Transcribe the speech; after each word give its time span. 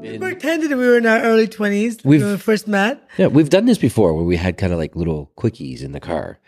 We 0.00 0.18
pretended 0.18 0.70
we 0.70 0.76
were 0.86 0.96
in 0.98 1.06
our 1.06 1.20
early 1.20 1.46
20s 1.46 1.98
We've- 2.04 2.22
when 2.22 2.32
we 2.32 2.38
first 2.38 2.66
met. 2.66 3.02
Yeah, 3.18 3.26
we've 3.28 3.50
done 3.50 3.66
this 3.66 3.78
before 3.78 4.14
where 4.14 4.24
we 4.24 4.36
had 4.36 4.56
kind 4.56 4.72
of 4.72 4.78
like 4.78 4.96
little 4.96 5.30
quickies 5.36 5.82
in 5.82 5.92
the 5.92 6.00
car, 6.00 6.38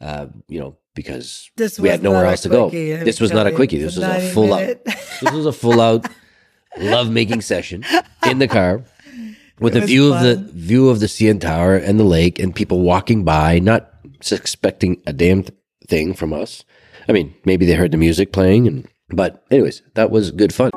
uh, 0.00 0.26
you 0.48 0.58
know, 0.60 0.76
because 0.94 1.50
This 1.56 1.78
we 1.78 1.88
had 1.88 2.02
nowhere 2.02 2.24
else 2.26 2.42
to 2.42 2.48
go. 2.48 2.70
This 2.70 3.20
was 3.20 3.32
not 3.32 3.46
a 3.46 3.52
quickie. 3.52 3.78
This 3.78 3.96
was 3.96 4.04
a 4.04 4.08
90 4.08 4.28
full 4.30 4.54
out. 4.54 4.76
This 5.20 5.32
was 5.32 5.46
a 5.46 5.52
full 5.52 5.80
out 5.80 6.06
love 6.78 7.10
making 7.10 7.40
session 7.40 7.84
in 8.28 8.38
the 8.38 8.48
car 8.48 8.82
with 9.60 9.76
a 9.76 9.80
view 9.80 10.12
of 10.12 10.22
the 10.22 10.36
view 10.52 10.88
of 10.90 11.00
the 11.00 11.06
CN 11.06 11.40
Tower 11.40 11.76
and 11.76 11.98
the 11.98 12.04
lake 12.04 12.38
and 12.38 12.54
people 12.54 12.80
walking 12.80 13.24
by, 13.24 13.58
not 13.58 13.90
expecting 14.30 15.00
a 15.06 15.12
damn 15.12 15.42
th- 15.42 15.54
thing 15.88 16.12
from 16.12 16.32
us. 16.32 16.64
I 17.08 17.12
mean, 17.12 17.34
maybe 17.44 17.64
they 17.66 17.74
heard 17.74 17.92
the 17.92 17.96
music 17.96 18.32
playing, 18.32 18.66
and 18.66 18.88
but 19.08 19.44
anyways, 19.50 19.82
that 19.94 20.10
was 20.10 20.32
good 20.32 20.52
fun. 20.52 20.70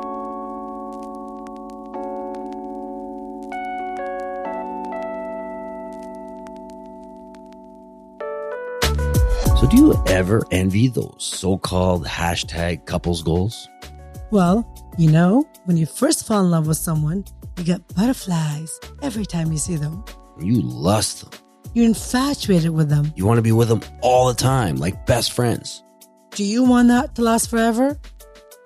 Ever 10.10 10.44
envy 10.52 10.88
those 10.88 11.16
so-called 11.20 12.06
hashtag 12.06 12.86
couples 12.86 13.22
goals? 13.22 13.70
Well, 14.32 14.68
you 14.98 15.12
know, 15.12 15.48
when 15.66 15.78
you 15.78 15.86
first 15.86 16.26
fall 16.26 16.44
in 16.44 16.52
love 16.52 16.68
with 16.68 16.78
someone, 16.78 17.26
you 17.58 17.64
get 17.64 17.88
butterflies 17.96 18.80
every 19.02 19.26
time 19.26 19.52
you 19.52 19.58
see 19.58 19.76
them. 19.76 20.04
You 20.40 20.62
lust 20.62 21.22
them. 21.22 21.40
You're 21.74 21.86
infatuated 21.86 22.72
with 22.72 22.90
them. 22.90 23.14
You 23.16 23.26
want 23.26 23.38
to 23.38 23.44
be 23.44 23.52
with 23.52 23.70
them 23.70 23.82
all 24.02 24.28
the 24.28 24.34
time, 24.34 24.78
like 24.78 25.06
best 25.06 25.32
friends. 25.32 25.84
Do 26.32 26.44
you 26.44 26.64
want 26.64 26.88
that 26.88 27.16
to 27.16 27.22
last 27.22 27.50
forever? 27.50 28.00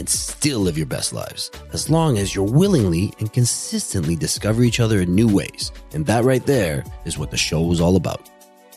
and 0.00 0.08
still 0.08 0.60
live 0.60 0.78
your 0.78 0.86
best 0.86 1.12
lives 1.12 1.50
as 1.74 1.90
long 1.90 2.16
as 2.16 2.34
you're 2.34 2.42
willingly 2.42 3.12
and 3.18 3.30
consistently 3.34 4.16
discover 4.16 4.62
each 4.62 4.80
other 4.80 5.02
in 5.02 5.14
new 5.14 5.28
ways. 5.28 5.70
And 5.92 6.06
that 6.06 6.24
right 6.24 6.44
there 6.46 6.84
is 7.04 7.18
what 7.18 7.30
the 7.30 7.36
show 7.36 7.70
is 7.70 7.82
all 7.82 7.96
about. 7.96 8.28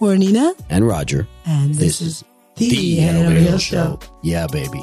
We're 0.01 0.17
Nina, 0.17 0.53
And 0.69 0.85
Roger, 0.85 1.25
and 1.45 1.75
this, 1.75 2.01
is 2.01 2.25
the 2.57 2.95
Head 2.97 3.25
Over 3.25 3.39
Heels 3.39 3.63
Show. 3.63 3.99
Yeah, 4.21 4.47
baby. 4.47 4.79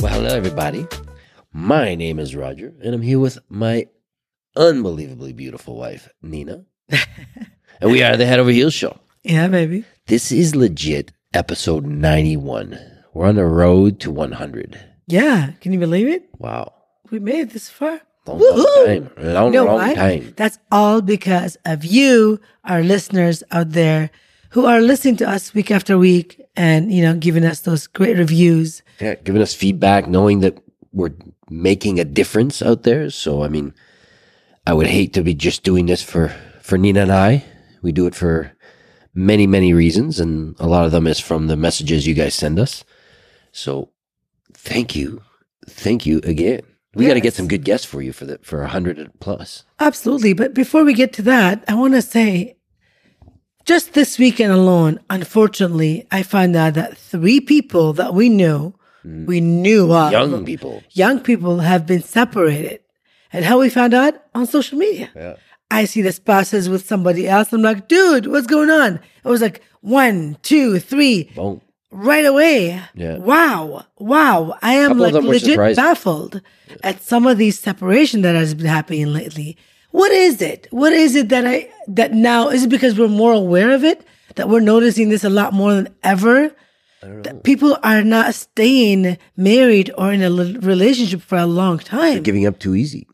Well, 0.00 0.14
hello, 0.14 0.34
everybody. 0.34 0.84
My 1.52 1.94
name 1.94 2.18
is 2.18 2.34
Roger, 2.34 2.74
and 2.82 2.92
I'm 2.92 3.02
here 3.02 3.20
with 3.20 3.38
my 3.48 3.86
unbelievably 4.56 5.34
beautiful 5.34 5.76
wife, 5.76 6.08
Nina. 6.22 6.64
and 6.88 7.92
we 7.92 8.02
are 8.02 8.16
the 8.16 8.26
Head 8.26 8.40
Over 8.40 8.50
Heels 8.50 8.74
Show. 8.74 8.98
Yeah, 9.24 9.48
baby. 9.48 9.84
This 10.06 10.32
is 10.32 10.54
legit 10.54 11.12
episode 11.34 11.84
91. 11.86 12.78
We're 13.12 13.26
on 13.26 13.36
the 13.36 13.44
road 13.44 14.00
to 14.00 14.10
100. 14.10 14.80
Yeah, 15.06 15.52
can 15.60 15.72
you 15.72 15.78
believe 15.78 16.08
it? 16.08 16.28
Wow. 16.38 16.72
We 17.10 17.18
made 17.18 17.40
it 17.40 17.50
this 17.50 17.68
far. 17.68 18.00
Long, 18.26 18.40
long 18.40 18.84
time. 18.86 19.10
Long, 19.16 19.52
long 19.52 19.94
time. 19.94 20.34
That's 20.36 20.58
all 20.70 21.00
because 21.00 21.56
of 21.64 21.84
you, 21.84 22.40
our 22.64 22.82
listeners 22.82 23.42
out 23.50 23.70
there, 23.70 24.10
who 24.50 24.66
are 24.66 24.80
listening 24.80 25.16
to 25.16 25.28
us 25.28 25.54
week 25.54 25.70
after 25.70 25.96
week 25.96 26.40
and 26.56 26.92
you 26.92 27.02
know 27.02 27.14
giving 27.14 27.44
us 27.44 27.60
those 27.60 27.86
great 27.86 28.18
reviews. 28.18 28.82
yeah, 29.00 29.14
giving 29.14 29.40
us 29.40 29.54
feedback, 29.54 30.06
knowing 30.06 30.40
that 30.40 30.58
we're 30.92 31.14
making 31.48 31.98
a 31.98 32.04
difference 32.04 32.60
out 32.60 32.82
there. 32.82 33.08
So, 33.10 33.42
I 33.42 33.48
mean, 33.48 33.72
I 34.66 34.74
would 34.74 34.86
hate 34.86 35.14
to 35.14 35.22
be 35.22 35.34
just 35.34 35.62
doing 35.62 35.86
this 35.86 36.02
for 36.02 36.28
for 36.60 36.76
Nina 36.76 37.00
and 37.02 37.12
I. 37.12 37.44
We 37.80 37.92
do 37.92 38.06
it 38.06 38.14
for 38.14 38.52
many, 39.18 39.46
many 39.46 39.74
reasons, 39.74 40.20
and 40.20 40.54
a 40.58 40.66
lot 40.66 40.86
of 40.86 40.92
them 40.92 41.06
is 41.06 41.18
from 41.18 41.48
the 41.48 41.56
messages 41.56 42.06
you 42.06 42.14
guys 42.14 42.34
send 42.34 42.58
us. 42.58 42.84
So, 43.52 43.90
thank 44.54 44.94
you, 44.94 45.22
thank 45.66 46.06
you 46.06 46.20
again. 46.22 46.62
We 46.94 47.06
got 47.06 47.14
to 47.14 47.20
get 47.20 47.34
some 47.34 47.48
good 47.48 47.64
guests 47.64 47.86
for 47.86 48.00
you 48.02 48.12
for 48.12 48.24
the 48.24 48.38
for 48.42 48.62
a 48.62 48.68
hundred 48.68 49.10
plus. 49.20 49.64
Absolutely. 49.78 50.32
But 50.32 50.54
before 50.54 50.84
we 50.84 50.94
get 50.94 51.12
to 51.14 51.22
that, 51.22 51.62
I 51.68 51.74
want 51.74 51.94
to 51.94 52.02
say 52.02 52.56
just 53.64 53.92
this 53.92 54.18
weekend 54.18 54.52
alone, 54.52 54.98
unfortunately, 55.10 56.06
I 56.10 56.22
found 56.22 56.56
out 56.56 56.74
that 56.74 56.96
three 56.96 57.40
people 57.40 57.92
that 57.92 58.14
we 58.14 58.28
knew, 58.30 58.74
mm. 59.04 59.26
we 59.26 59.40
knew 59.40 59.92
of, 59.92 60.10
Young 60.10 60.44
people. 60.44 60.82
young 60.92 61.20
people 61.20 61.58
have 61.60 61.86
been 61.86 62.02
separated. 62.02 62.80
And 63.32 63.44
how 63.44 63.60
we 63.60 63.68
found 63.68 63.92
out? 63.92 64.14
On 64.34 64.46
social 64.46 64.78
media. 64.78 65.10
Yeah. 65.14 65.36
I 65.70 65.84
see 65.84 66.02
the 66.02 66.12
spouses 66.12 66.68
with 66.68 66.86
somebody 66.86 67.28
else. 67.28 67.52
I'm 67.52 67.62
like, 67.62 67.88
dude, 67.88 68.26
what's 68.26 68.46
going 68.46 68.70
on? 68.70 68.96
It 68.96 69.28
was 69.28 69.42
like 69.42 69.62
one, 69.80 70.38
two, 70.42 70.78
three, 70.78 71.30
Boom. 71.34 71.60
right 71.90 72.24
away. 72.24 72.80
Yeah. 72.94 73.18
Wow. 73.18 73.84
Wow. 73.98 74.56
I 74.62 74.74
am 74.74 74.98
like 74.98 75.14
legit 75.14 75.50
surprised. 75.50 75.76
baffled 75.76 76.40
at 76.82 77.02
some 77.02 77.26
of 77.26 77.38
these 77.38 77.58
separation 77.58 78.22
that 78.22 78.34
has 78.34 78.54
been 78.54 78.66
happening 78.66 79.12
lately. 79.12 79.56
What 79.90 80.12
is 80.12 80.40
it? 80.42 80.68
What 80.70 80.92
is 80.92 81.14
it 81.14 81.28
that 81.30 81.46
I 81.46 81.70
that 81.88 82.12
now 82.12 82.48
is 82.48 82.64
it 82.64 82.70
because 82.70 82.98
we're 82.98 83.08
more 83.08 83.32
aware 83.32 83.70
of 83.72 83.84
it 83.84 84.06
that 84.36 84.48
we're 84.48 84.60
noticing 84.60 85.08
this 85.08 85.24
a 85.24 85.30
lot 85.30 85.52
more 85.52 85.74
than 85.74 85.94
ever? 86.02 86.54
That 87.00 87.44
people 87.44 87.78
are 87.84 88.02
not 88.02 88.34
staying 88.34 89.18
married 89.36 89.92
or 89.96 90.12
in 90.12 90.20
a 90.20 90.30
relationship 90.30 91.22
for 91.22 91.38
a 91.38 91.46
long 91.46 91.78
time. 91.78 92.24
Giving 92.24 92.44
up 92.44 92.58
too 92.58 92.74
easy. 92.74 93.06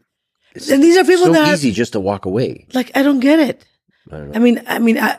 And 0.71 0.83
these 0.83 0.97
are 0.97 1.05
people 1.05 1.27
so 1.27 1.33
that 1.33 1.53
easy 1.53 1.73
just 1.73 1.93
to 1.93 2.01
walk 2.01 2.27
away. 2.27 2.67
like 2.75 2.91
I 2.95 3.03
don't 3.03 3.21
get 3.21 3.41
it. 3.41 3.65
I. 4.11 4.31
I 4.35 4.39
mean, 4.39 4.63
I 4.67 4.79
mean, 4.79 4.99
I, 4.99 5.19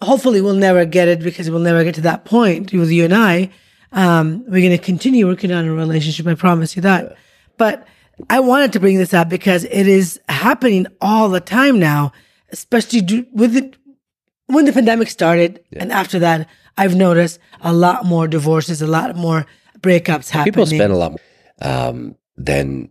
hopefully 0.00 0.40
we'll 0.40 0.54
never 0.54 0.84
get 0.84 1.08
it 1.08 1.20
because 1.20 1.50
we'll 1.50 1.60
never 1.60 1.84
get 1.84 1.94
to 1.96 2.00
that 2.02 2.24
point 2.24 2.72
with 2.72 2.90
you 2.90 3.04
and 3.04 3.14
I. 3.14 3.50
Um, 3.92 4.44
we're 4.46 4.66
going 4.66 4.76
to 4.76 4.78
continue 4.78 5.26
working 5.26 5.52
on 5.52 5.66
a 5.66 5.72
relationship. 5.72 6.26
I 6.26 6.34
promise 6.34 6.74
you 6.74 6.82
that. 6.82 7.16
But 7.58 7.86
I 8.30 8.40
wanted 8.40 8.72
to 8.72 8.80
bring 8.80 8.98
this 8.98 9.14
up 9.14 9.28
because 9.28 9.64
it 9.64 9.86
is 9.86 10.18
happening 10.28 10.86
all 11.00 11.28
the 11.28 11.40
time 11.40 11.78
now, 11.78 12.12
especially 12.50 13.02
do, 13.02 13.26
with 13.32 13.56
it 13.56 13.76
when 14.46 14.64
the 14.64 14.72
pandemic 14.72 15.08
started, 15.08 15.64
and 15.72 15.92
after 15.92 16.18
that, 16.18 16.48
I've 16.76 16.94
noticed 16.94 17.38
a 17.60 17.72
lot 17.72 18.04
more 18.04 18.28
divorces, 18.28 18.82
a 18.82 18.86
lot 18.86 19.14
more 19.16 19.46
breakups 19.80 20.30
happening. 20.30 20.52
People 20.52 20.66
spend 20.66 20.92
a 20.92 20.96
lot 20.96 21.12
more 21.12 21.20
um, 21.60 22.16
than 22.36 22.90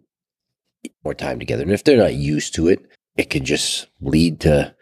more 1.03 1.13
time 1.13 1.39
together, 1.39 1.63
and 1.63 1.71
if 1.71 1.83
they're 1.83 1.97
not 1.97 2.13
used 2.15 2.53
to 2.55 2.67
it, 2.67 2.85
it 3.17 3.29
can 3.29 3.43
just 3.45 3.87
lead 4.01 4.39
to 4.41 4.73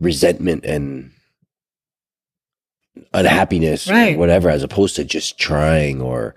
resentment 0.00 0.64
and 0.64 1.10
unhappiness 3.12 3.88
Right. 3.88 4.14
or 4.14 4.18
whatever, 4.18 4.48
as 4.50 4.62
opposed 4.62 4.96
to 4.96 5.04
just 5.04 5.38
trying 5.38 6.00
or. 6.00 6.34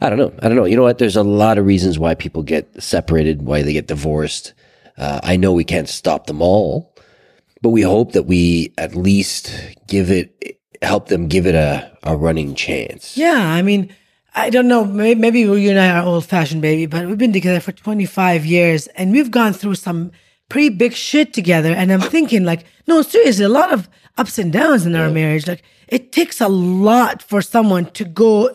I 0.00 0.10
don't 0.10 0.18
know. 0.18 0.34
I 0.42 0.48
don't 0.48 0.56
know. 0.56 0.66
You 0.66 0.76
know 0.76 0.82
what? 0.82 0.98
There's 0.98 1.16
a 1.16 1.22
lot 1.22 1.56
of 1.56 1.64
reasons 1.64 1.98
why 1.98 2.14
people 2.14 2.42
get 2.42 2.82
separated, 2.82 3.40
why 3.42 3.62
they 3.62 3.72
get 3.72 3.86
divorced. 3.86 4.52
Uh, 4.98 5.20
I 5.22 5.36
know 5.36 5.54
we 5.54 5.64
can't 5.64 5.88
stop 5.88 6.26
them 6.26 6.42
all, 6.42 6.94
but 7.62 7.70
we 7.70 7.80
hope 7.80 8.12
that 8.12 8.24
we 8.24 8.74
at 8.76 8.94
least 8.94 9.50
give 9.88 10.10
it, 10.10 10.58
help 10.82 11.08
them 11.08 11.28
give 11.28 11.46
it 11.46 11.54
a, 11.54 11.90
a 12.02 12.14
running 12.14 12.54
chance. 12.54 13.16
Yeah, 13.16 13.38
I 13.50 13.62
mean, 13.62 13.94
I 14.36 14.50
don't 14.50 14.68
know. 14.68 14.84
Maybe, 14.84 15.18
maybe 15.18 15.40
you 15.40 15.70
and 15.70 15.78
I 15.78 15.98
are 15.98 16.04
old 16.04 16.26
fashioned, 16.26 16.60
baby, 16.60 16.84
but 16.84 17.06
we've 17.06 17.16
been 17.16 17.32
together 17.32 17.58
for 17.58 17.72
25 17.72 18.44
years 18.44 18.86
and 18.88 19.10
we've 19.10 19.30
gone 19.30 19.54
through 19.54 19.76
some 19.76 20.12
pretty 20.50 20.68
big 20.68 20.92
shit 20.92 21.32
together. 21.32 21.72
And 21.72 21.90
I'm 21.90 22.02
thinking, 22.02 22.44
like, 22.44 22.66
no, 22.86 23.00
seriously, 23.00 23.46
a 23.46 23.48
lot 23.48 23.72
of 23.72 23.88
ups 24.18 24.38
and 24.38 24.52
downs 24.52 24.84
in 24.84 24.94
our 24.94 25.10
marriage. 25.10 25.46
Like, 25.46 25.62
it 25.88 26.12
takes 26.12 26.42
a 26.42 26.48
lot 26.48 27.22
for 27.22 27.40
someone 27.40 27.86
to 27.92 28.04
go 28.04 28.50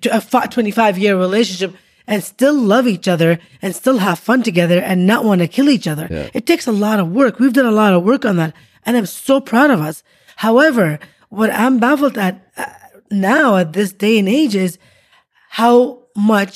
to 0.00 0.16
a 0.16 0.48
25 0.48 0.96
year 0.96 1.18
relationship 1.18 1.76
and 2.06 2.24
still 2.24 2.54
love 2.54 2.86
each 2.86 3.06
other 3.06 3.38
and 3.60 3.76
still 3.76 3.98
have 3.98 4.18
fun 4.18 4.42
together 4.42 4.78
and 4.80 5.06
not 5.06 5.24
want 5.24 5.42
to 5.42 5.48
kill 5.48 5.68
each 5.68 5.86
other. 5.86 6.08
It 6.32 6.46
takes 6.46 6.66
a 6.66 6.72
lot 6.72 6.98
of 6.98 7.10
work. 7.10 7.38
We've 7.38 7.52
done 7.52 7.66
a 7.66 7.70
lot 7.70 7.92
of 7.92 8.04
work 8.04 8.24
on 8.24 8.36
that. 8.36 8.54
And 8.86 8.96
I'm 8.96 9.06
so 9.06 9.38
proud 9.40 9.70
of 9.70 9.80
us. 9.82 10.02
However, 10.36 10.98
what 11.28 11.50
I'm 11.50 11.78
baffled 11.78 12.16
at 12.16 12.40
uh, 12.56 12.66
now 13.10 13.56
at 13.56 13.74
this 13.74 13.92
day 13.92 14.18
and 14.18 14.28
age 14.28 14.54
is 14.54 14.78
how 15.60 15.74
much 16.32 16.54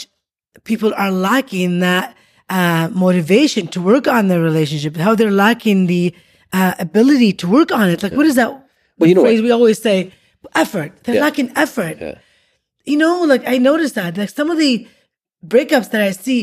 people 0.65 0.93
are 1.03 1.13
lacking 1.31 1.79
that 1.81 2.17
uh, 2.51 2.89
motivation 3.07 3.65
to 3.69 3.81
work 3.81 4.07
on 4.09 4.23
their 4.31 4.41
relationship, 4.51 4.97
how 4.97 5.15
they're 5.15 5.31
lacking 5.47 5.87
the 5.87 6.05
uh, 6.53 6.75
ability 6.81 7.33
to 7.41 7.47
work 7.49 7.71
on 7.81 7.89
it. 7.93 8.03
Like, 8.03 8.13
what 8.21 8.27
is 8.27 8.35
that 8.41 8.51
Well, 8.99 9.09
you 9.09 9.15
know 9.15 9.23
phrase 9.23 9.39
what? 9.41 9.45
we 9.47 9.51
always 9.53 9.81
say? 9.89 10.11
Effort. 10.55 10.91
They're 11.05 11.17
Yeah. 11.17 11.27
lacking 11.29 11.53
effort. 11.65 11.97
Yeah. 12.01 12.19
you 12.93 12.97
know, 12.97 13.23
like 13.33 13.45
I 13.47 13.59
noticed 13.59 13.95
that. 14.01 14.17
Like 14.17 14.31
some 14.31 14.51
of 14.51 14.59
the 14.59 14.75
breakups 15.47 15.91
that 15.93 16.01
I 16.01 16.11
see, 16.13 16.41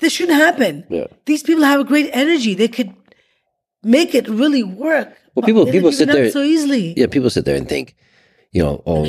this 0.00 0.12
shouldn't 0.12 0.38
happen. 0.46 0.84
Yeah. 0.90 1.06
These 1.24 1.42
people 1.48 1.64
have 1.64 1.80
a 1.80 1.88
great 1.92 2.10
energy. 2.12 2.52
They 2.54 2.68
could 2.76 2.92
make 3.82 4.14
it 4.14 4.28
really 4.28 4.62
work. 4.62 5.08
Well, 5.34 5.46
people- 5.48 5.66
people 5.76 5.92
sit 5.92 6.08
there- 6.16 6.30
so 6.30 6.42
easily. 6.42 6.84
yeah, 7.00 7.06
people 7.06 7.30
sit 7.30 7.44
there 7.46 7.56
and 7.56 7.66
think, 7.74 7.86
you 8.52 8.62
know, 8.62 8.82
oh, 8.86 9.02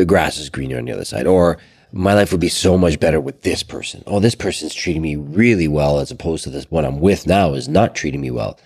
the 0.00 0.04
grass 0.04 0.38
is 0.38 0.50
greener 0.50 0.76
on 0.78 0.84
the 0.84 0.92
other 0.92 1.04
side, 1.12 1.26
or 1.26 1.44
my 1.92 2.14
life 2.14 2.32
would 2.32 2.40
be 2.40 2.48
so 2.48 2.76
much 2.76 3.00
better 3.00 3.20
with 3.20 3.42
this 3.42 3.62
person. 3.62 4.02
Oh, 4.06 4.20
this 4.20 4.34
person's 4.34 4.74
treating 4.74 5.02
me 5.02 5.16
really 5.16 5.68
well, 5.68 5.98
as 6.00 6.10
opposed 6.10 6.44
to 6.44 6.50
this 6.50 6.70
one 6.70 6.84
I'm 6.84 7.00
with 7.00 7.26
now 7.26 7.54
is 7.54 7.68
not 7.68 7.94
treating 7.94 8.20
me 8.20 8.30
well. 8.30 8.58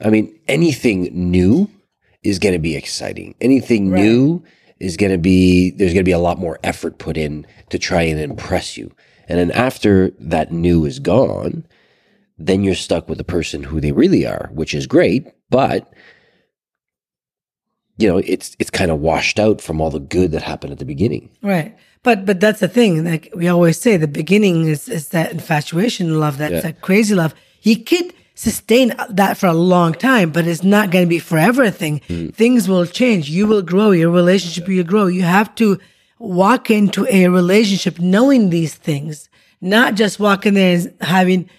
I 0.00 0.10
mean, 0.10 0.38
anything 0.48 1.08
new 1.12 1.68
is 2.22 2.38
going 2.38 2.52
to 2.54 2.58
be 2.58 2.76
exciting. 2.76 3.34
Anything 3.40 3.90
Right. 3.90 4.02
new 4.02 4.42
is 4.78 4.96
going 4.96 5.12
to 5.12 5.18
be 5.18 5.70
there's 5.70 5.92
going 5.92 6.04
to 6.04 6.08
be 6.08 6.12
a 6.12 6.18
lot 6.18 6.38
more 6.38 6.58
effort 6.62 6.98
put 6.98 7.16
in 7.16 7.46
to 7.70 7.78
try 7.78 8.02
and 8.02 8.20
impress 8.20 8.76
you. 8.76 8.92
And 9.28 9.38
then 9.38 9.50
after 9.52 10.10
that 10.18 10.52
new 10.52 10.84
is 10.86 10.98
gone, 10.98 11.66
then 12.38 12.64
you're 12.64 12.74
stuck 12.74 13.08
with 13.08 13.18
the 13.18 13.24
person 13.24 13.62
who 13.64 13.80
they 13.80 13.92
really 13.92 14.26
are, 14.26 14.50
which 14.54 14.74
is 14.74 14.86
great, 14.86 15.26
but 15.50 15.92
you 17.98 18.08
know, 18.08 18.18
it's 18.18 18.56
it's 18.58 18.70
kind 18.70 18.90
of 18.90 19.00
washed 19.00 19.38
out 19.38 19.60
from 19.60 19.80
all 19.80 19.90
the 19.90 20.00
good 20.00 20.32
that 20.32 20.42
happened 20.42 20.72
at 20.72 20.78
the 20.78 20.86
beginning. 20.86 21.28
Right. 21.42 21.76
But 22.02 22.24
but 22.26 22.40
that's 22.40 22.60
the 22.60 22.68
thing. 22.68 23.04
Like 23.04 23.30
we 23.34 23.48
always 23.48 23.78
say, 23.80 23.96
the 23.96 24.08
beginning 24.08 24.66
is 24.66 24.88
is 24.88 25.08
that 25.08 25.32
infatuation 25.32 26.18
love, 26.18 26.38
that's 26.38 26.52
Yeah. 26.52 26.60
that 26.60 26.80
crazy 26.80 27.14
love. 27.14 27.34
You 27.62 27.76
could 27.76 28.14
sustain 28.34 28.94
that 29.10 29.36
for 29.36 29.46
a 29.48 29.52
long 29.52 29.92
time, 29.92 30.30
but 30.30 30.46
it's 30.46 30.62
not 30.64 30.90
going 30.90 31.04
to 31.04 31.08
be 31.08 31.18
forever 31.18 31.62
a 31.64 31.70
thing. 31.70 32.00
Things 32.32 32.68
will 32.68 32.86
change. 32.86 33.28
You 33.28 33.46
will 33.46 33.60
grow. 33.60 33.90
Your 33.90 34.10
relationship 34.10 34.66
will 34.66 34.82
grow. 34.84 35.06
You 35.08 35.22
have 35.22 35.54
to 35.56 35.78
walk 36.18 36.70
into 36.70 37.06
a 37.10 37.28
relationship 37.28 37.98
knowing 37.98 38.48
these 38.48 38.74
things, 38.74 39.28
not 39.60 39.94
just 39.94 40.18
walking 40.18 40.50
in 40.50 40.54
there 40.54 40.72
and 40.76 40.94
having 41.02 41.50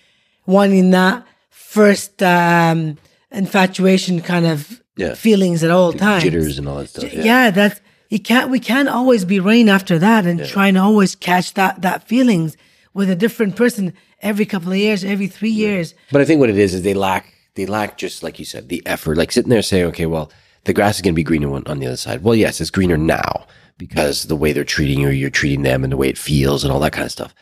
wanting 0.48 0.90
that 0.90 1.24
first 1.52 2.24
um, 2.24 2.98
infatuation 3.32 4.22
kind 4.22 4.46
of 4.48 4.82
Yeah. 4.98 5.14
feelings 5.14 5.64
at 5.64 5.70
all 5.72 5.94
times 5.94 6.24
Jitters 6.24 6.58
and 6.58 6.68
all 6.68 6.78
that 6.80 6.90
stuff. 6.90 7.14
yeah. 7.14 7.24
Yeah. 7.24 7.52
that's 7.52 7.80
you 8.12 8.20
can't 8.20 8.50
we 8.52 8.60
can't 8.60 8.90
always 8.90 9.26
be 9.26 9.40
rain 9.40 9.68
after 9.68 9.98
that 9.98 10.26
and 10.26 10.46
trying 10.46 10.76
to 10.76 10.82
always 10.82 11.16
catch 11.16 11.56
that 11.56 11.82
that 11.82 12.08
feelings 12.08 12.56
with 12.94 13.10
a 13.10 13.16
different 13.16 13.56
person 13.56 13.94
every 14.22 14.46
couple 14.46 14.72
of 14.72 14.78
years 14.78 15.04
every 15.04 15.28
three 15.28 15.56
years 15.66 15.96
But 16.12 16.22
I 16.22 16.26
think 16.26 16.40
what 16.40 16.50
it 16.50 16.58
is 16.58 16.74
is 16.76 16.84
they 16.84 16.94
lack 16.94 17.34
they 17.56 17.66
lack 17.66 17.98
just 17.98 18.24
like 18.24 18.40
you 18.40 18.46
said 18.46 18.70
the 18.70 18.82
effort. 18.86 19.18
Like 19.18 19.32
sitting 19.32 19.50
there 19.50 19.62
saying, 19.62 19.86
okay, 19.88 20.06
well, 20.06 20.32
the 20.64 20.74
grass 20.74 20.96
is 20.96 21.02
going 21.02 21.14
to 21.14 21.16
be 21.16 21.24
greener 21.24 21.54
on 21.54 21.80
the 21.80 21.88
other 21.88 21.98
side. 21.98 22.24
Well, 22.24 22.36
yes, 22.36 22.62
it's 22.62 22.70
greener 22.70 22.98
now 22.98 23.48
because 23.78 24.26
the 24.26 24.36
way 24.36 24.54
they're 24.54 24.64
treating 24.64 25.00
you, 25.00 25.10
you're 25.10 25.30
treating 25.30 25.64
them, 25.64 25.84
and 25.84 25.92
the 25.92 25.98
way 25.98 26.08
it 26.08 26.18
feels, 26.18 26.64
and 26.64 26.72
all 26.72 26.80
that 26.80 26.94
kind 26.94 27.06
of 27.06 27.12
stuff. 27.12 27.34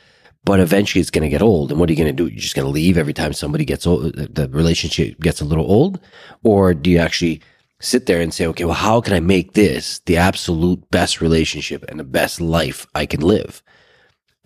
But 0.45 0.61
eventually, 0.61 1.01
it's 1.01 1.11
going 1.11 1.23
to 1.23 1.29
get 1.29 1.41
old. 1.41 1.69
And 1.69 1.79
what 1.79 1.89
are 1.89 1.93
you 1.93 1.97
going 1.97 2.15
to 2.15 2.23
do? 2.23 2.29
You're 2.31 2.39
just 2.39 2.55
going 2.55 2.65
to 2.65 2.71
leave 2.71 2.97
every 2.97 3.13
time 3.13 3.33
somebody 3.33 3.65
gets 3.65 3.85
old, 3.85 4.13
the 4.15 4.47
relationship 4.49 5.19
gets 5.19 5.41
a 5.41 5.45
little 5.45 5.69
old, 5.69 5.99
or 6.43 6.73
do 6.73 6.89
you 6.89 6.97
actually 6.97 7.41
sit 7.79 8.05
there 8.05 8.21
and 8.21 8.33
say, 8.33 8.45
okay, 8.47 8.65
well, 8.65 8.75
how 8.75 9.01
can 9.01 9.13
I 9.13 9.19
make 9.19 9.53
this 9.53 9.99
the 10.05 10.17
absolute 10.17 10.89
best 10.91 11.21
relationship 11.21 11.85
and 11.87 11.99
the 11.99 12.03
best 12.03 12.41
life 12.41 12.85
I 12.93 13.05
can 13.05 13.21
live? 13.21 13.63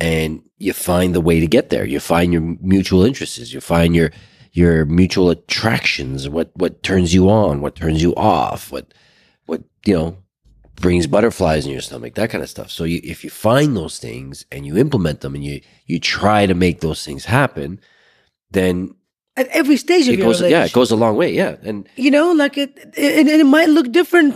and 0.04 0.44
you 0.58 0.74
find 0.74 1.14
the 1.16 1.22
way 1.22 1.40
to 1.40 1.48
get 1.48 1.70
there. 1.70 1.86
You 1.86 2.02
find 2.02 2.34
your 2.34 2.42
mutual 2.42 3.06
interests. 3.06 3.54
You 3.54 3.62
find 3.62 3.96
your 3.96 4.12
your 4.52 4.86
mutual 4.86 5.30
attractions. 5.30 6.28
What 6.28 6.52
what 6.56 6.84
turns 6.84 7.14
you 7.14 7.30
on? 7.30 7.62
What 7.62 7.76
turns 7.76 8.02
you 8.02 8.14
off? 8.16 8.72
What 8.72 8.94
what 9.46 9.64
you 9.86 9.94
know 9.94 10.18
brings 10.76 11.08
butterflies 11.08 11.66
in 11.66 11.72
your 11.72 11.82
stomach? 11.82 12.16
That 12.16 12.30
kind 12.30 12.44
of 12.44 12.50
stuff. 12.50 12.70
So 12.70 12.84
you, 12.84 13.00
if 13.02 13.24
you 13.24 13.30
find 13.30 13.78
those 13.78 13.98
things 13.98 14.46
and 14.52 14.66
you 14.66 14.78
implement 14.78 15.22
them 15.22 15.36
and 15.36 15.44
you 15.44 15.62
you 15.86 16.00
try 16.00 16.46
to 16.46 16.54
make 16.54 16.82
those 16.82 17.06
things 17.06 17.26
happen, 17.26 17.80
then 18.52 18.96
at 19.36 19.48
every 19.48 19.78
stage 19.78 20.08
of 20.08 20.14
it 20.14 20.20
your 20.20 20.28
goes 20.28 20.42
yeah 20.42 20.66
it 20.66 20.74
goes 20.74 20.92
a 20.92 20.96
long 20.96 21.16
way. 21.16 21.34
Yeah, 21.34 21.56
and 21.64 21.88
you 21.96 22.12
know 22.12 22.32
like 22.32 22.58
it, 22.58 22.78
it 22.96 23.28
it 23.28 23.46
might 23.46 23.70
look 23.70 23.92
different 23.92 24.36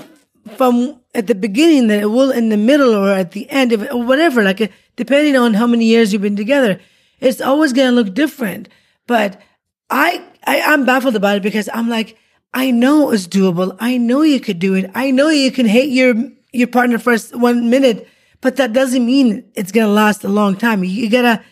from 0.55 0.99
at 1.13 1.27
the 1.27 1.35
beginning 1.35 1.87
than 1.87 1.99
it 1.99 2.11
will 2.11 2.31
in 2.31 2.49
the 2.49 2.57
middle 2.57 2.95
or 2.95 3.11
at 3.11 3.31
the 3.31 3.49
end 3.49 3.71
of 3.73 3.83
it 3.83 3.91
or 3.91 4.01
whatever 4.03 4.43
like 4.43 4.61
it, 4.61 4.71
depending 4.95 5.35
on 5.35 5.53
how 5.53 5.67
many 5.67 5.85
years 5.85 6.13
you've 6.13 6.21
been 6.21 6.35
together 6.35 6.79
it's 7.19 7.41
always 7.41 7.73
going 7.73 7.89
to 7.89 7.95
look 7.95 8.13
different. 8.13 8.69
But 9.07 9.41
I, 9.89 10.23
I 10.45 10.61
i'm 10.61 10.85
baffled 10.85 11.15
about 11.15 11.37
it 11.37 11.43
because 11.43 11.69
i'm 11.73 11.89
like 11.89 12.17
i 12.53 12.71
know 12.71 13.11
it's 13.11 13.27
doable. 13.27 13.75
I 13.79 13.97
know 13.97 14.21
you 14.21 14.39
could 14.39 14.59
do 14.59 14.73
it. 14.75 14.89
I 14.93 15.11
know 15.11 15.29
you 15.29 15.51
can 15.51 15.65
hate 15.65 15.89
your 15.89 16.13
your 16.51 16.67
partner 16.67 16.97
for 16.97 17.17
one 17.33 17.69
minute 17.69 18.07
but 18.41 18.57
that 18.57 18.73
doesn't 18.73 19.05
mean 19.05 19.49
it's 19.55 19.71
going 19.71 19.87
to 19.87 19.91
last 19.91 20.23
a 20.23 20.29
long 20.29 20.55
time. 20.55 20.83
You, 20.83 20.89
you 20.89 21.09
gotta 21.09 21.43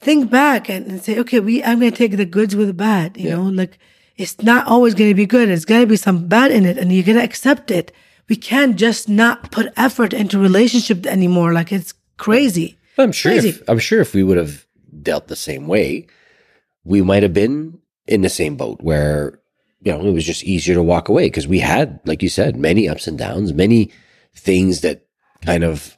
think 0.00 0.30
back 0.30 0.68
and, 0.68 0.86
and 0.86 1.02
say, 1.02 1.18
okay, 1.20 1.40
we 1.40 1.62
I'm 1.62 1.78
gonna 1.78 1.90
take 1.90 2.16
the 2.16 2.24
goods 2.24 2.54
with 2.54 2.68
the 2.68 2.74
bad. 2.74 3.16
You 3.16 3.30
know, 3.30 3.42
like 3.42 3.78
it's 4.16 4.42
not 4.42 4.66
always 4.66 4.94
gonna 4.94 5.14
be 5.14 5.26
good. 5.26 5.48
It's 5.48 5.64
gotta 5.64 5.86
be 5.86 5.96
some 5.96 6.28
bad 6.28 6.50
in 6.50 6.64
it, 6.64 6.78
and 6.78 6.92
you're 6.92 7.04
gonna 7.04 7.24
accept 7.24 7.70
it. 7.70 7.92
We 8.28 8.36
can't 8.36 8.76
just 8.76 9.08
not 9.08 9.52
put 9.52 9.72
effort 9.76 10.12
into 10.12 10.38
relationship 10.38 11.06
anymore. 11.06 11.52
Like 11.52 11.72
it's 11.72 11.94
crazy. 12.16 12.78
I'm 12.98 13.12
sure. 13.12 13.32
Crazy. 13.32 13.50
If, 13.50 13.62
I'm 13.68 13.78
sure 13.78 14.00
if 14.00 14.14
we 14.14 14.22
would 14.22 14.36
have 14.36 14.66
dealt 15.02 15.28
the 15.28 15.36
same 15.36 15.66
way, 15.66 16.06
we 16.84 17.02
might 17.02 17.22
have 17.22 17.34
been 17.34 17.78
in 18.06 18.22
the 18.22 18.28
same 18.28 18.56
boat 18.56 18.80
where 18.80 19.38
you 19.82 19.92
know 19.92 20.00
it 20.00 20.12
was 20.12 20.24
just 20.24 20.44
easier 20.44 20.74
to 20.74 20.82
walk 20.82 21.08
away 21.08 21.26
because 21.26 21.46
we 21.46 21.58
had, 21.60 22.00
like 22.04 22.22
you 22.22 22.28
said, 22.28 22.56
many 22.56 22.88
ups 22.88 23.06
and 23.06 23.18
downs, 23.18 23.52
many 23.52 23.90
things 24.34 24.80
that 24.80 25.06
kind 25.44 25.64
of 25.64 25.96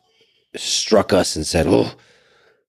struck 0.57 1.13
us 1.13 1.37
and 1.37 1.47
said, 1.47 1.67
"Oh, 1.67 1.93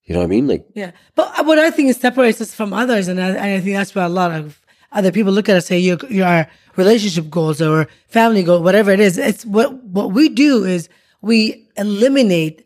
you 0.09 0.13
know 0.13 0.19
what 0.19 0.25
I 0.25 0.35
mean?" 0.35 0.47
Like, 0.47 0.65
Yeah, 0.73 0.91
but 1.15 1.45
what 1.45 1.59
I 1.59 1.71
think 1.71 1.89
is 1.89 1.97
separates 1.97 2.41
us 2.41 2.53
from 2.53 2.73
others, 2.73 3.07
and 3.07 3.21
I, 3.21 3.29
and 3.29 3.39
I 3.39 3.59
think 3.61 3.75
that's 3.75 3.95
why 3.95 4.03
a 4.03 4.09
lot 4.09 4.31
of 4.31 4.61
other 4.91 5.11
people 5.11 5.31
look 5.31 5.47
at 5.47 5.55
us 5.55 5.67
say 5.67 5.79
your 5.79 5.97
your 6.09 6.47
relationship 6.75 7.29
goals 7.29 7.61
or 7.61 7.87
family 8.07 8.43
goal, 8.43 8.63
whatever 8.63 8.91
it 8.91 8.99
is. 8.99 9.17
It's 9.17 9.45
what 9.45 9.73
what 9.83 10.11
we 10.11 10.29
do 10.29 10.65
is 10.65 10.89
we 11.21 11.67
eliminate 11.77 12.65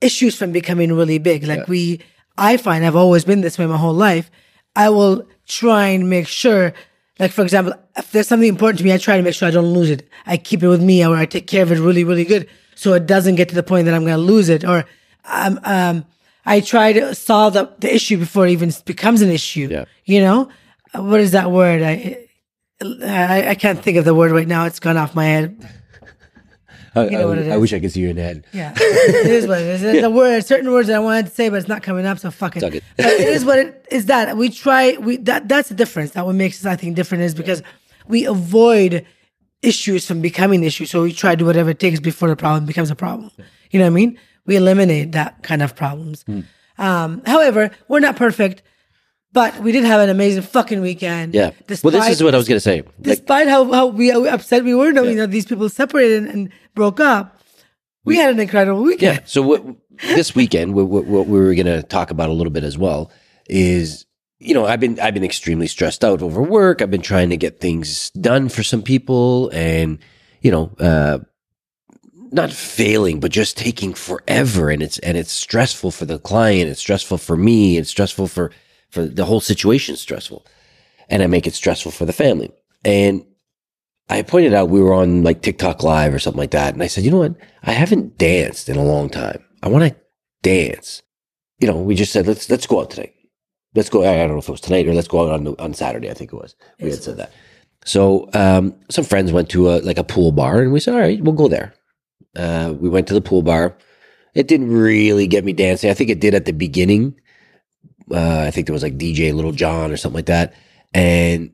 issues 0.00 0.36
from 0.36 0.52
becoming 0.52 0.92
really 0.92 1.18
big. 1.18 1.44
Like 1.44 1.68
we, 1.68 2.00
I 2.38 2.56
find 2.56 2.84
I've 2.84 2.96
always 2.96 3.24
been 3.24 3.40
this 3.40 3.58
way 3.58 3.66
my 3.66 3.76
whole 3.76 3.94
life. 3.94 4.30
I 4.74 4.90
will 4.90 5.26
try 5.46 5.88
and 5.88 6.08
make 6.10 6.28
sure, 6.28 6.72
like 7.18 7.32
for 7.32 7.42
example, 7.42 7.74
if 7.96 8.12
there's 8.12 8.28
something 8.28 8.48
important 8.48 8.78
to 8.78 8.84
me, 8.84 8.92
I 8.92 8.98
try 8.98 9.16
to 9.16 9.22
make 9.22 9.34
sure 9.34 9.48
I 9.48 9.50
don't 9.50 9.72
lose 9.72 9.90
it. 9.90 10.08
I 10.26 10.36
keep 10.36 10.62
it 10.62 10.68
with 10.68 10.82
me, 10.82 11.04
or 11.04 11.16
I 11.16 11.26
take 11.26 11.46
care 11.46 11.62
of 11.62 11.72
it 11.72 11.78
really, 11.78 12.04
really 12.04 12.24
good, 12.24 12.48
so 12.74 12.92
it 12.92 13.06
doesn't 13.06 13.36
get 13.36 13.48
to 13.48 13.54
the 13.54 13.62
point 13.62 13.86
that 13.86 13.94
I'm 13.94 14.04
going 14.04 14.16
to 14.16 14.18
lose 14.18 14.48
it. 14.48 14.64
Or 14.64 14.84
um, 15.24 15.58
um, 15.64 16.04
I 16.46 16.60
try 16.60 16.92
to 16.92 17.14
solve 17.14 17.54
the, 17.54 17.70
the 17.78 17.94
issue 17.94 18.16
before 18.18 18.46
it 18.46 18.52
even 18.52 18.72
becomes 18.84 19.20
an 19.22 19.30
issue. 19.30 19.68
Yeah. 19.70 19.84
You 20.04 20.20
know, 20.20 20.48
Uh, 20.94 21.02
what 21.02 21.20
is 21.20 21.32
that 21.32 21.50
word? 21.50 21.82
I, 21.82 22.26
I 22.80 23.50
I 23.50 23.54
can't 23.54 23.82
think 23.82 23.96
of 23.98 24.04
the 24.04 24.14
word 24.14 24.30
right 24.32 24.46
now. 24.48 24.64
It's 24.66 24.80
gone 24.80 24.96
off 24.96 25.14
my 25.14 25.24
head. 25.24 25.68
I, 26.94 27.08
know 27.10 27.28
what 27.28 27.38
it 27.38 27.50
I, 27.50 27.54
I 27.54 27.56
wish 27.58 27.72
I 27.74 27.80
could 27.80 27.92
see 27.92 28.00
your 28.00 28.14
head. 28.14 28.46
Yeah, 28.52 28.72
it 28.76 29.26
is 29.26 29.46
what 29.46 29.60
it 29.60 29.82
is. 29.82 30.02
A 30.04 30.08
word, 30.20 30.46
certain 30.46 30.70
words 30.70 30.88
that 30.88 30.96
I 30.96 30.98
wanted 30.98 31.26
to 31.26 31.32
say, 31.34 31.50
but 31.50 31.56
it's 31.56 31.68
not 31.68 31.82
coming 31.82 32.06
up. 32.06 32.18
So 32.18 32.30
fuck 32.30 32.56
it. 32.56 32.60
Suck 32.60 32.74
it. 32.74 32.84
But 32.96 33.06
it 33.06 33.28
is 33.28 33.44
what 33.44 33.58
it 33.58 33.86
is. 33.90 34.06
That 34.06 34.36
we 34.36 34.48
try. 34.48 34.96
We 34.96 35.18
that 35.28 35.48
that's 35.48 35.68
the 35.68 35.74
difference. 35.74 36.12
That 36.12 36.24
what 36.24 36.34
makes 36.34 36.60
us, 36.60 36.66
I 36.66 36.76
think, 36.76 36.96
different 36.96 37.24
is 37.24 37.34
because 37.34 37.62
we 38.08 38.24
avoid 38.24 39.04
issues 39.62 40.06
from 40.06 40.20
becoming 40.22 40.64
issues. 40.64 40.90
So 40.90 41.02
we 41.02 41.12
try 41.12 41.32
to 41.32 41.36
do 41.36 41.44
whatever 41.44 41.70
it 41.70 41.80
takes 41.80 42.00
before 42.00 42.28
the 42.28 42.36
problem 42.36 42.64
becomes 42.66 42.90
a 42.90 42.96
problem. 42.96 43.30
You 43.70 43.78
know 43.80 43.86
what 43.86 43.90
I 43.90 44.00
mean? 44.00 44.18
We 44.46 44.56
eliminate 44.56 45.12
that 45.12 45.42
kind 45.42 45.62
of 45.62 45.76
problems. 45.76 46.22
Hmm. 46.22 46.40
Um, 46.78 47.22
however, 47.26 47.70
we're 47.88 48.00
not 48.00 48.16
perfect, 48.16 48.62
but 49.32 49.58
we 49.60 49.72
did 49.72 49.84
have 49.84 50.00
an 50.00 50.08
amazing 50.08 50.42
fucking 50.42 50.80
weekend. 50.80 51.34
Yeah. 51.34 51.50
well, 51.82 51.92
this 51.92 52.08
is 52.08 52.22
what 52.22 52.34
I 52.34 52.38
was 52.38 52.48
going 52.48 52.56
to 52.56 52.60
say. 52.60 52.82
Like, 52.82 53.02
Despite 53.02 53.48
how, 53.48 53.70
how 53.72 53.86
we 53.86 54.10
how 54.10 54.24
upset 54.26 54.64
we 54.64 54.74
were 54.74 54.92
knowing 54.92 55.16
that 55.16 55.30
these 55.30 55.46
people 55.46 55.68
separated 55.68 56.24
and, 56.24 56.28
and 56.28 56.52
broke 56.74 57.00
up, 57.00 57.40
we, 58.04 58.16
had 58.16 58.30
an 58.30 58.40
incredible 58.40 58.82
weekend. 58.82 59.18
Yeah. 59.18 59.24
So 59.26 59.42
what 59.42 59.64
this 60.14 60.34
weekend, 60.34 60.74
what, 60.74 60.86
what, 60.86 61.04
what 61.06 61.26
we 61.26 61.38
were 61.38 61.54
going 61.54 61.66
to 61.66 61.82
talk 61.82 62.10
about 62.10 62.30
a 62.30 62.32
little 62.32 62.52
bit 62.52 62.64
as 62.64 62.78
well 62.78 63.10
is, 63.48 64.06
you 64.38 64.54
know, 64.54 64.64
I've 64.64 64.80
been 64.80 65.00
I've 65.00 65.14
been 65.14 65.24
extremely 65.24 65.66
stressed 65.66 66.04
out 66.04 66.22
over 66.22 66.40
work. 66.40 66.80
I've 66.80 66.90
been 66.90 67.02
trying 67.02 67.30
to 67.30 67.36
get 67.36 67.60
things 67.60 68.10
done 68.10 68.48
for 68.48 68.62
some 68.62 68.82
people, 68.82 69.50
and 69.50 69.98
you 70.40 70.50
know, 70.50 70.72
uh, 70.78 71.18
not 72.32 72.52
failing, 72.52 73.20
but 73.20 73.32
just 73.32 73.56
taking 73.56 73.94
forever, 73.94 74.70
and 74.70 74.82
it's 74.82 74.98
and 74.98 75.16
it's 75.16 75.32
stressful 75.32 75.90
for 75.90 76.04
the 76.04 76.18
client. 76.18 76.70
It's 76.70 76.80
stressful 76.80 77.18
for 77.18 77.36
me. 77.36 77.76
It's 77.78 77.90
stressful 77.90 78.28
for 78.28 78.50
for 78.90 79.04
the 79.04 79.24
whole 79.24 79.40
situation. 79.40 79.96
Stressful, 79.96 80.46
and 81.08 81.22
I 81.22 81.26
make 81.26 81.46
it 81.46 81.54
stressful 81.54 81.92
for 81.92 82.04
the 82.04 82.12
family. 82.12 82.50
And 82.84 83.24
I 84.08 84.22
pointed 84.22 84.54
out 84.54 84.68
we 84.68 84.80
were 84.80 84.94
on 84.94 85.22
like 85.22 85.42
TikTok 85.42 85.82
live 85.82 86.14
or 86.14 86.18
something 86.18 86.38
like 86.38 86.52
that. 86.52 86.74
And 86.74 86.82
I 86.82 86.86
said, 86.86 87.04
you 87.04 87.10
know 87.10 87.18
what? 87.18 87.34
I 87.62 87.72
haven't 87.72 88.18
danced 88.18 88.68
in 88.68 88.76
a 88.76 88.84
long 88.84 89.10
time. 89.10 89.44
I 89.62 89.68
want 89.68 89.84
to 89.84 89.96
dance. 90.42 91.02
You 91.58 91.66
know, 91.66 91.76
we 91.76 91.94
just 91.94 92.12
said, 92.12 92.26
let's, 92.26 92.48
let's 92.48 92.66
go 92.66 92.80
out 92.80 92.90
tonight. 92.90 93.14
Let's 93.74 93.88
go. 93.88 94.02
I 94.02 94.16
don't 94.16 94.30
know 94.30 94.38
if 94.38 94.48
it 94.48 94.52
was 94.52 94.60
tonight 94.60 94.86
or 94.86 94.94
let's 94.94 95.08
go 95.08 95.26
out 95.26 95.32
on, 95.32 95.48
on 95.58 95.74
Saturday. 95.74 96.10
I 96.10 96.14
think 96.14 96.32
it 96.32 96.36
was. 96.36 96.54
We 96.80 96.90
had 96.90 97.02
said 97.02 97.16
that. 97.16 97.32
So, 97.84 98.28
um, 98.32 98.74
some 98.90 99.04
friends 99.04 99.32
went 99.32 99.48
to 99.50 99.70
a, 99.70 99.80
like 99.80 99.98
a 99.98 100.04
pool 100.04 100.32
bar 100.32 100.60
and 100.60 100.72
we 100.72 100.80
said, 100.80 100.94
all 100.94 101.00
right, 101.00 101.20
we'll 101.20 101.34
go 101.34 101.48
there. 101.48 101.74
Uh, 102.36 102.74
we 102.78 102.88
went 102.88 103.08
to 103.08 103.14
the 103.14 103.20
pool 103.20 103.42
bar. 103.42 103.76
it 104.34 104.46
didn't 104.48 104.70
really 104.70 105.26
get 105.26 105.44
me 105.44 105.52
dancing. 105.52 105.90
I 105.90 105.94
think 105.94 106.10
it 106.10 106.20
did 106.20 106.34
at 106.34 106.44
the 106.44 106.52
beginning. 106.52 107.18
Uh, 108.10 108.44
I 108.46 108.50
think 108.50 108.66
there 108.66 108.74
was 108.74 108.82
like 108.82 108.98
DJ 108.98 109.34
Little 109.34 109.52
John 109.52 109.90
or 109.90 109.96
something 109.96 110.16
like 110.16 110.26
that, 110.26 110.54
and 110.94 111.52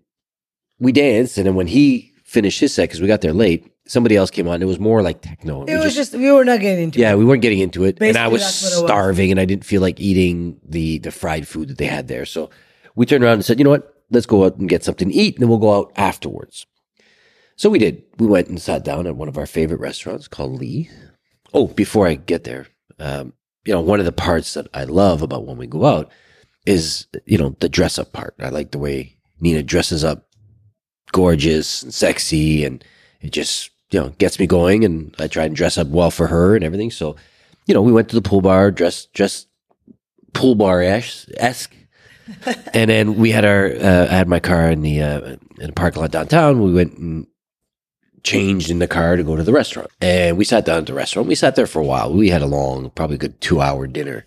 we 0.79 0.93
danced. 0.93 1.39
And 1.39 1.47
then 1.47 1.55
when 1.55 1.67
he 1.67 2.13
finished 2.25 2.61
his 2.61 2.75
set, 2.75 2.89
because 2.89 3.01
we 3.01 3.07
got 3.07 3.23
there 3.23 3.33
late, 3.33 3.73
somebody 3.87 4.17
else 4.17 4.31
came 4.31 4.49
on. 4.49 4.61
It 4.61 4.67
was 4.67 4.79
more 4.79 5.03
like 5.03 5.23
techno. 5.23 5.65
It 5.65 5.79
was 5.79 5.95
just, 5.95 6.15
we 6.15 6.31
were 6.31 6.45
not 6.45 6.61
getting 6.61 6.85
into 6.85 6.99
yeah, 6.99 7.13
it. 7.13 7.17
we 7.17 7.25
weren't 7.25 7.43
getting 7.43 7.61
into 7.61 7.85
it, 7.85 7.99
and 8.01 8.17
I 8.17 8.29
was 8.29 8.43
it 8.43 8.45
was. 8.45 8.85
starving, 8.85 9.31
and 9.31 9.41
I 9.41 9.45
didn't 9.45 9.65
feel 9.65 9.81
like 9.81 10.01
eating 10.01 10.61
the 10.65 10.99
the 10.99 11.11
fried 11.11 11.47
food 11.49 11.69
that 11.69 11.79
they 11.79 11.87
had 11.87 12.09
there. 12.09 12.27
So 12.27 12.51
we 12.95 13.07
turned 13.07 13.25
around 13.25 13.35
and 13.35 13.45
said, 13.45 13.59
you 13.59 13.65
know 13.65 13.71
what? 13.71 13.95
Let's 14.11 14.27
go 14.27 14.45
out 14.45 14.57
and 14.57 14.69
get 14.69 14.85
something 14.85 15.09
to 15.09 15.15
eat, 15.15 15.37
and 15.37 15.43
then 15.43 15.49
we'll 15.49 15.59
go 15.59 15.75
out 15.75 15.93
afterwards. 15.97 16.67
So 17.57 17.71
we 17.71 17.79
did. 17.79 18.03
We 18.19 18.27
went 18.27 18.49
and 18.49 18.61
sat 18.61 18.85
down 18.85 19.07
at 19.07 19.17
one 19.17 19.29
of 19.29 19.39
our 19.39 19.47
favorite 19.47 19.81
restaurants 19.81 20.29
called 20.29 20.59
Lee. 20.59 20.91
Oh, 21.55 21.69
before 21.69 22.07
I 22.07 22.15
get 22.15 22.45
there, 22.45 22.67
um, 22.99 23.35
you 23.65 23.73
know, 23.73 23.81
one 23.81 24.01
of 24.01 24.07
the 24.07 24.13
parts 24.13 24.55
that 24.55 24.69
I 24.75 24.85
love 24.85 25.23
about 25.23 25.47
when 25.47 25.57
we 25.57 25.67
go 25.67 25.85
out 25.85 26.11
is, 26.67 27.07
you 27.27 27.39
know, 27.39 27.57
the 27.61 27.69
dress 27.69 27.99
up 27.99 28.13
part. 28.13 28.35
I 28.41 28.49
like 28.49 28.71
the 28.71 28.79
way 28.79 29.17
Nina 29.41 29.63
dresses 29.63 30.05
up 30.05 30.27
gorgeous 31.13 31.83
and 31.83 31.93
sexy 31.93 32.65
and 32.65 32.83
it 33.21 33.33
just, 33.33 33.71
you 33.91 34.01
know, 34.01 34.09
gets 34.19 34.39
me 34.39 34.47
going 34.47 34.85
and 34.85 35.15
I 35.19 35.29
try 35.29 35.45
and 35.45 35.55
dress 35.55 35.77
up 35.77 35.89
well 35.89 36.11
for 36.11 36.29
her 36.29 36.55
and 36.57 36.65
everything. 36.65 36.91
So, 36.91 37.17
you 37.67 37.75
know, 37.75 37.83
we 37.83 37.93
went 37.93 38.09
to 38.09 38.15
the 38.15 38.23
pool 38.23 38.41
bar, 38.41 38.71
dressed, 38.71 39.13
dressed 39.13 39.49
pool 40.33 40.55
bar 40.55 40.83
esque. 40.83 41.75
and 42.73 42.89
then 42.89 43.17
we 43.17 43.31
had 43.31 43.45
our, 43.45 43.67
uh, 43.67 44.07
I 44.11 44.15
had 44.15 44.29
my 44.29 44.41
car 44.41 44.71
in 44.71 44.83
the, 44.83 45.03
uh, 45.03 45.21
in 45.59 45.67
the 45.67 45.73
parking 45.73 46.01
lot 46.01 46.13
downtown. 46.13 46.63
We 46.63 46.73
went 46.73 46.97
and 46.97 47.27
changed 48.25 48.71
in 48.71 48.79
the 48.79 48.87
car 48.89 49.17
to 49.17 49.23
go 49.25 49.37
to 49.37 49.43
the 49.43 49.53
restaurant. 49.53 49.91
And 50.01 50.37
we 50.37 50.45
sat 50.45 50.65
down 50.65 50.79
at 50.79 50.87
the 50.87 50.95
restaurant. 50.95 51.29
We 51.29 51.35
sat 51.35 51.57
there 51.57 51.67
for 51.67 51.81
a 51.81 51.85
while. 51.85 52.13
We 52.13 52.29
had 52.31 52.43
a 52.43 52.47
long, 52.47 52.91
probably 52.91 53.19
good 53.19 53.41
two 53.41 53.61
hour 53.61 53.87
dinner. 53.87 54.25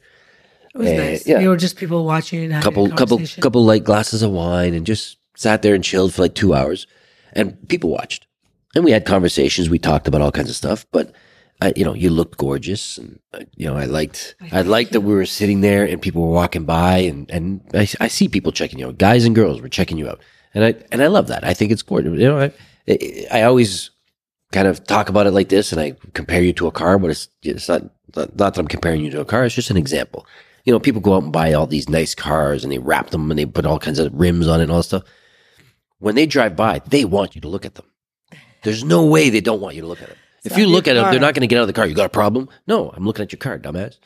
It 0.73 0.77
was 0.77 0.89
Uh, 0.89 0.93
nice. 0.95 1.27
yeah. 1.27 1.39
We 1.39 1.47
were 1.47 1.55
just 1.57 1.77
people 1.77 2.03
watching 2.05 2.51
and 2.51 2.61
Couple, 2.63 2.91
a 2.91 2.95
couple, 2.95 3.19
couple 3.39 3.63
light 3.63 3.83
glasses 3.85 4.21
of 4.21 4.31
wine 4.31 4.73
and 4.73 4.85
just 4.85 5.17
sat 5.35 5.61
there 5.61 5.73
and 5.75 5.83
chilled 5.83 6.13
for 6.13 6.21
like 6.23 6.35
two 6.35 6.53
hours. 6.53 6.87
And 7.33 7.55
people 7.69 7.89
watched. 7.89 8.27
And 8.75 8.83
we 8.83 8.91
had 8.91 9.05
conversations. 9.05 9.69
We 9.69 9.79
talked 9.79 10.07
about 10.07 10.19
all 10.21 10.31
kinds 10.31 10.49
of 10.49 10.55
stuff. 10.57 10.85
But, 10.91 11.13
I, 11.61 11.71
you 11.77 11.85
know, 11.85 11.93
you 11.93 12.09
looked 12.09 12.37
gorgeous. 12.37 12.97
And, 12.97 13.19
uh, 13.33 13.39
you 13.55 13.65
know, 13.65 13.77
I 13.77 13.85
liked, 13.85 14.35
I 14.51 14.61
liked 14.63 14.91
that 14.91 15.01
we 15.01 15.13
were 15.13 15.25
sitting 15.25 15.61
there 15.61 15.85
and 15.85 16.01
people 16.01 16.21
were 16.21 16.33
walking 16.33 16.65
by. 16.65 16.97
And, 16.97 17.31
and 17.31 17.61
I, 17.73 17.87
I 18.01 18.07
see 18.09 18.27
people 18.27 18.51
checking 18.51 18.79
you 18.79 18.87
out. 18.87 18.97
Guys 18.97 19.23
and 19.23 19.33
girls 19.33 19.61
were 19.61 19.69
checking 19.69 19.97
you 19.97 20.09
out. 20.09 20.19
And 20.53 20.65
I, 20.65 20.75
and 20.91 21.01
I 21.01 21.07
love 21.07 21.27
that. 21.27 21.45
I 21.45 21.53
think 21.53 21.71
it's 21.71 21.81
gorgeous. 21.81 22.19
You 22.19 22.27
know, 22.27 22.39
I, 22.41 22.51
I, 22.87 23.43
always, 23.43 23.91
kind 24.51 24.67
of 24.67 24.85
talk 24.85 25.09
about 25.09 25.27
it 25.27 25.31
like 25.31 25.49
this 25.49 25.71
and 25.71 25.81
I 25.81 25.95
compare 26.13 26.41
you 26.41 26.53
to 26.53 26.67
a 26.67 26.71
car, 26.71 26.97
but 26.97 27.09
it's 27.09 27.27
it's 27.41 27.67
not 27.67 27.81
not 28.15 28.37
that 28.37 28.57
I'm 28.57 28.67
comparing 28.67 29.01
you 29.01 29.11
to 29.11 29.21
a 29.21 29.25
car. 29.25 29.45
It's 29.45 29.55
just 29.55 29.69
an 29.69 29.77
example. 29.77 30.25
You 30.63 30.73
know, 30.73 30.79
people 30.79 31.01
go 31.01 31.15
out 31.15 31.23
and 31.23 31.31
buy 31.33 31.53
all 31.53 31.67
these 31.67 31.89
nice 31.89 32.15
cars 32.15 32.63
and 32.63 32.71
they 32.71 32.77
wrap 32.77 33.09
them 33.09 33.29
and 33.29 33.37
they 33.37 33.45
put 33.45 33.65
all 33.65 33.79
kinds 33.79 33.99
of 33.99 34.13
rims 34.13 34.47
on 34.47 34.59
it 34.59 34.63
and 34.63 34.71
all 34.71 34.77
that 34.77 34.83
stuff. 34.83 35.03
When 35.99 36.15
they 36.15 36.25
drive 36.25 36.55
by, 36.55 36.79
they 36.79 37.05
want 37.05 37.35
you 37.35 37.41
to 37.41 37.47
look 37.47 37.65
at 37.65 37.75
them. 37.75 37.85
There's 38.63 38.83
no 38.83 39.05
way 39.05 39.29
they 39.29 39.41
don't 39.41 39.61
want 39.61 39.75
you 39.75 39.81
to 39.81 39.87
look 39.87 40.01
at 40.01 40.09
them. 40.09 40.17
If 40.43 40.57
you 40.57 40.67
look 40.67 40.87
at 40.87 40.93
them, 40.93 41.11
they're 41.11 41.19
not 41.19 41.33
going 41.33 41.41
to 41.41 41.47
get 41.47 41.57
out 41.57 41.63
of 41.63 41.67
the 41.67 41.73
car. 41.73 41.87
You 41.87 41.95
got 41.95 42.05
a 42.05 42.09
problem? 42.09 42.49
No, 42.67 42.91
I'm 42.91 43.05
looking 43.05 43.23
at 43.23 43.31
your 43.31 43.39
car, 43.39 43.59
dumbass. 43.59 43.97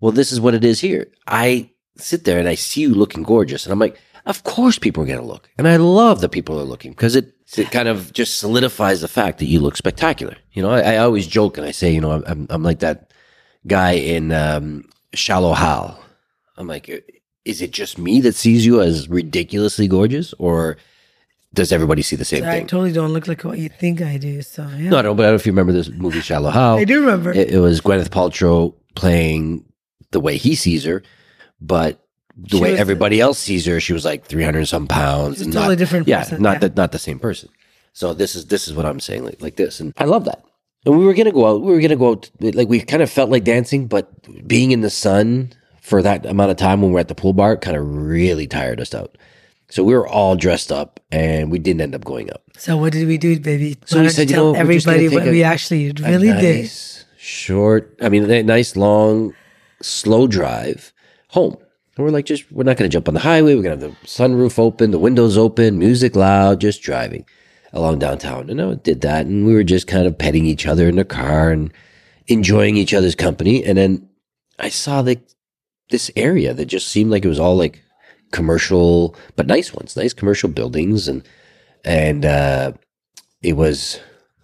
Well, 0.00 0.12
this 0.12 0.32
is 0.32 0.40
what 0.40 0.54
it 0.54 0.64
is 0.64 0.80
here. 0.80 1.08
I 1.26 1.70
sit 1.96 2.24
there 2.24 2.38
and 2.38 2.48
I 2.48 2.54
see 2.54 2.82
you 2.82 2.94
looking 2.94 3.22
gorgeous, 3.22 3.64
and 3.64 3.72
I'm 3.72 3.78
like, 3.78 3.98
of 4.28 4.44
course 4.44 4.78
people 4.78 5.02
are 5.02 5.06
going 5.06 5.18
to 5.18 5.24
look, 5.24 5.48
and 5.58 5.66
I 5.66 5.76
love 5.76 6.20
that 6.20 6.28
people 6.28 6.60
are 6.60 6.64
looking 6.64 6.92
because 6.92 7.16
it 7.16 7.34
it 7.56 7.70
kind 7.72 7.88
of 7.88 8.12
just 8.12 8.38
solidifies 8.38 9.00
the 9.00 9.08
fact 9.08 9.38
that 9.38 9.46
you 9.46 9.58
look 9.58 9.76
spectacular. 9.76 10.36
You 10.52 10.62
know, 10.62 10.70
I, 10.70 10.80
I 10.80 10.96
always 10.98 11.26
joke 11.26 11.56
and 11.56 11.66
I 11.66 11.72
say, 11.72 11.90
you 11.90 12.00
know, 12.00 12.12
I'm 12.12 12.46
I'm, 12.50 12.62
like 12.62 12.80
that 12.80 13.12
guy 13.66 13.92
in 13.92 14.30
um, 14.30 14.88
Shallow 15.14 15.54
Hal. 15.54 15.98
I'm 16.58 16.66
like, 16.66 16.88
is 17.44 17.62
it 17.62 17.70
just 17.70 17.98
me 17.98 18.20
that 18.20 18.34
sees 18.34 18.66
you 18.66 18.82
as 18.82 19.08
ridiculously 19.08 19.88
gorgeous, 19.88 20.34
or 20.38 20.76
does 21.54 21.72
everybody 21.72 22.02
see 22.02 22.16
the 22.16 22.26
same 22.26 22.44
I 22.44 22.50
thing? 22.50 22.64
I 22.64 22.66
totally 22.66 22.92
don't 22.92 23.14
look 23.14 23.26
like 23.26 23.42
what 23.44 23.58
you 23.58 23.70
think 23.70 24.02
I 24.02 24.18
do. 24.18 24.42
So 24.42 24.62
yeah, 24.76 24.90
No, 24.90 25.00
no, 25.00 25.14
but 25.14 25.22
I 25.22 25.26
don't 25.26 25.32
know 25.32 25.34
if 25.36 25.46
you 25.46 25.52
remember 25.52 25.72
this 25.72 25.88
movie 25.88 26.20
Shallow 26.20 26.50
Hal. 26.50 26.76
I 26.76 26.84
do 26.84 27.00
remember. 27.00 27.32
It, 27.32 27.50
it 27.50 27.58
was 27.60 27.80
Gwyneth 27.80 28.10
Paltrow 28.10 28.74
playing 28.94 29.64
the 30.10 30.20
way 30.20 30.36
he 30.36 30.54
sees 30.54 30.84
her, 30.84 31.02
but 31.60 32.04
the 32.38 32.56
She 32.56 32.62
way 32.62 32.70
was- 32.72 32.80
everybody 32.80 33.20
else 33.20 33.38
sees 33.38 33.66
her, 33.66 33.80
she 33.80 33.92
was 33.92 34.04
like 34.04 34.24
three 34.26 34.44
hundred 34.44 34.66
some 34.66 34.86
pounds. 34.86 35.40
And 35.40 35.52
totally 35.52 35.74
not, 35.74 35.78
different 35.78 36.06
Yeah, 36.08 36.20
person, 36.22 36.42
not 36.42 36.54
yeah. 36.54 36.58
that, 36.60 36.76
not 36.76 36.92
the 36.92 36.98
same 36.98 37.18
person. 37.18 37.48
So 37.92 38.14
this 38.14 38.36
is 38.36 38.46
this 38.46 38.68
is 38.68 38.74
what 38.74 38.86
I'm 38.86 39.00
saying, 39.00 39.24
like 39.24 39.42
like 39.42 39.56
this, 39.56 39.80
and 39.80 39.92
I 39.98 40.04
love 40.04 40.24
that. 40.26 40.44
And 40.86 40.96
we 40.96 41.04
were 41.04 41.14
gonna 41.14 41.32
go 41.32 41.46
out. 41.46 41.62
We 41.62 41.72
were 41.72 41.80
gonna 41.80 41.96
go 41.96 42.12
out. 42.12 42.30
Like 42.40 42.68
we 42.68 42.80
kind 42.80 43.02
of 43.02 43.10
felt 43.10 43.28
like 43.30 43.42
dancing, 43.44 43.88
but 43.88 44.06
being 44.46 44.70
in 44.70 44.80
the 44.82 44.90
sun 44.90 45.52
for 45.82 46.00
that 46.02 46.24
amount 46.26 46.50
of 46.52 46.56
time 46.56 46.80
when 46.80 46.92
we're 46.92 47.00
at 47.00 47.08
the 47.08 47.14
pool 47.16 47.32
bar 47.32 47.56
kind 47.56 47.76
of 47.76 47.84
really 47.84 48.46
tired 48.46 48.80
us 48.80 48.94
out. 48.94 49.18
So 49.70 49.82
we 49.82 49.94
were 49.94 50.06
all 50.06 50.36
dressed 50.36 50.70
up, 50.72 51.00
and 51.10 51.50
we 51.50 51.58
didn't 51.58 51.80
end 51.82 51.94
up 51.94 52.04
going 52.04 52.30
up. 52.30 52.42
so 52.56 52.76
what 52.78 52.92
did 52.92 53.06
we 53.08 53.18
do, 53.18 53.38
baby? 53.40 53.76
So 53.84 53.96
Why 53.98 54.02
we 54.04 54.08
said, 54.10 54.30
you 54.30 54.36
tell 54.36 54.52
know, 54.54 54.58
everybody 54.58 55.08
what 55.08 55.26
a- 55.26 55.30
we 55.30 55.42
actually 55.42 55.90
really 55.92 56.28
did. 56.32 56.60
nice, 56.62 57.04
Short, 57.18 57.94
I 58.00 58.08
mean, 58.08 58.30
a 58.30 58.42
nice 58.42 58.76
long, 58.76 59.34
slow 59.82 60.26
drive 60.26 60.92
home. 61.28 61.56
And 61.98 62.04
we're 62.04 62.12
like, 62.12 62.26
just 62.26 62.50
we're 62.52 62.62
not 62.62 62.76
going 62.76 62.88
to 62.88 62.92
jump 62.92 63.08
on 63.08 63.14
the 63.14 63.20
highway. 63.20 63.56
We're 63.56 63.62
going 63.62 63.78
to 63.78 63.86
have 63.88 64.00
the 64.00 64.06
sunroof 64.06 64.56
open, 64.56 64.92
the 64.92 65.00
windows 65.00 65.36
open, 65.36 65.80
music 65.80 66.14
loud, 66.14 66.60
just 66.60 66.80
driving 66.80 67.24
along 67.72 67.98
downtown. 67.98 68.48
And 68.48 68.62
I 68.62 68.74
did 68.74 69.00
that, 69.00 69.26
and 69.26 69.44
we 69.44 69.52
were 69.52 69.64
just 69.64 69.88
kind 69.88 70.06
of 70.06 70.16
petting 70.16 70.46
each 70.46 70.64
other 70.64 70.88
in 70.88 70.94
the 70.94 71.04
car 71.04 71.50
and 71.50 71.72
enjoying 72.28 72.76
each 72.76 72.94
other's 72.94 73.16
company. 73.16 73.64
And 73.64 73.76
then 73.76 74.08
I 74.60 74.68
saw 74.68 75.00
like 75.00 75.28
this 75.90 76.08
area 76.14 76.54
that 76.54 76.66
just 76.66 76.86
seemed 76.86 77.10
like 77.10 77.24
it 77.24 77.28
was 77.28 77.40
all 77.40 77.56
like 77.56 77.82
commercial, 78.30 79.16
but 79.34 79.48
nice 79.48 79.74
ones, 79.74 79.96
nice 79.96 80.12
commercial 80.12 80.48
buildings, 80.48 81.08
and 81.08 81.24
and 81.84 82.24
uh, 82.24 82.72
it 83.42 83.54
was 83.54 83.98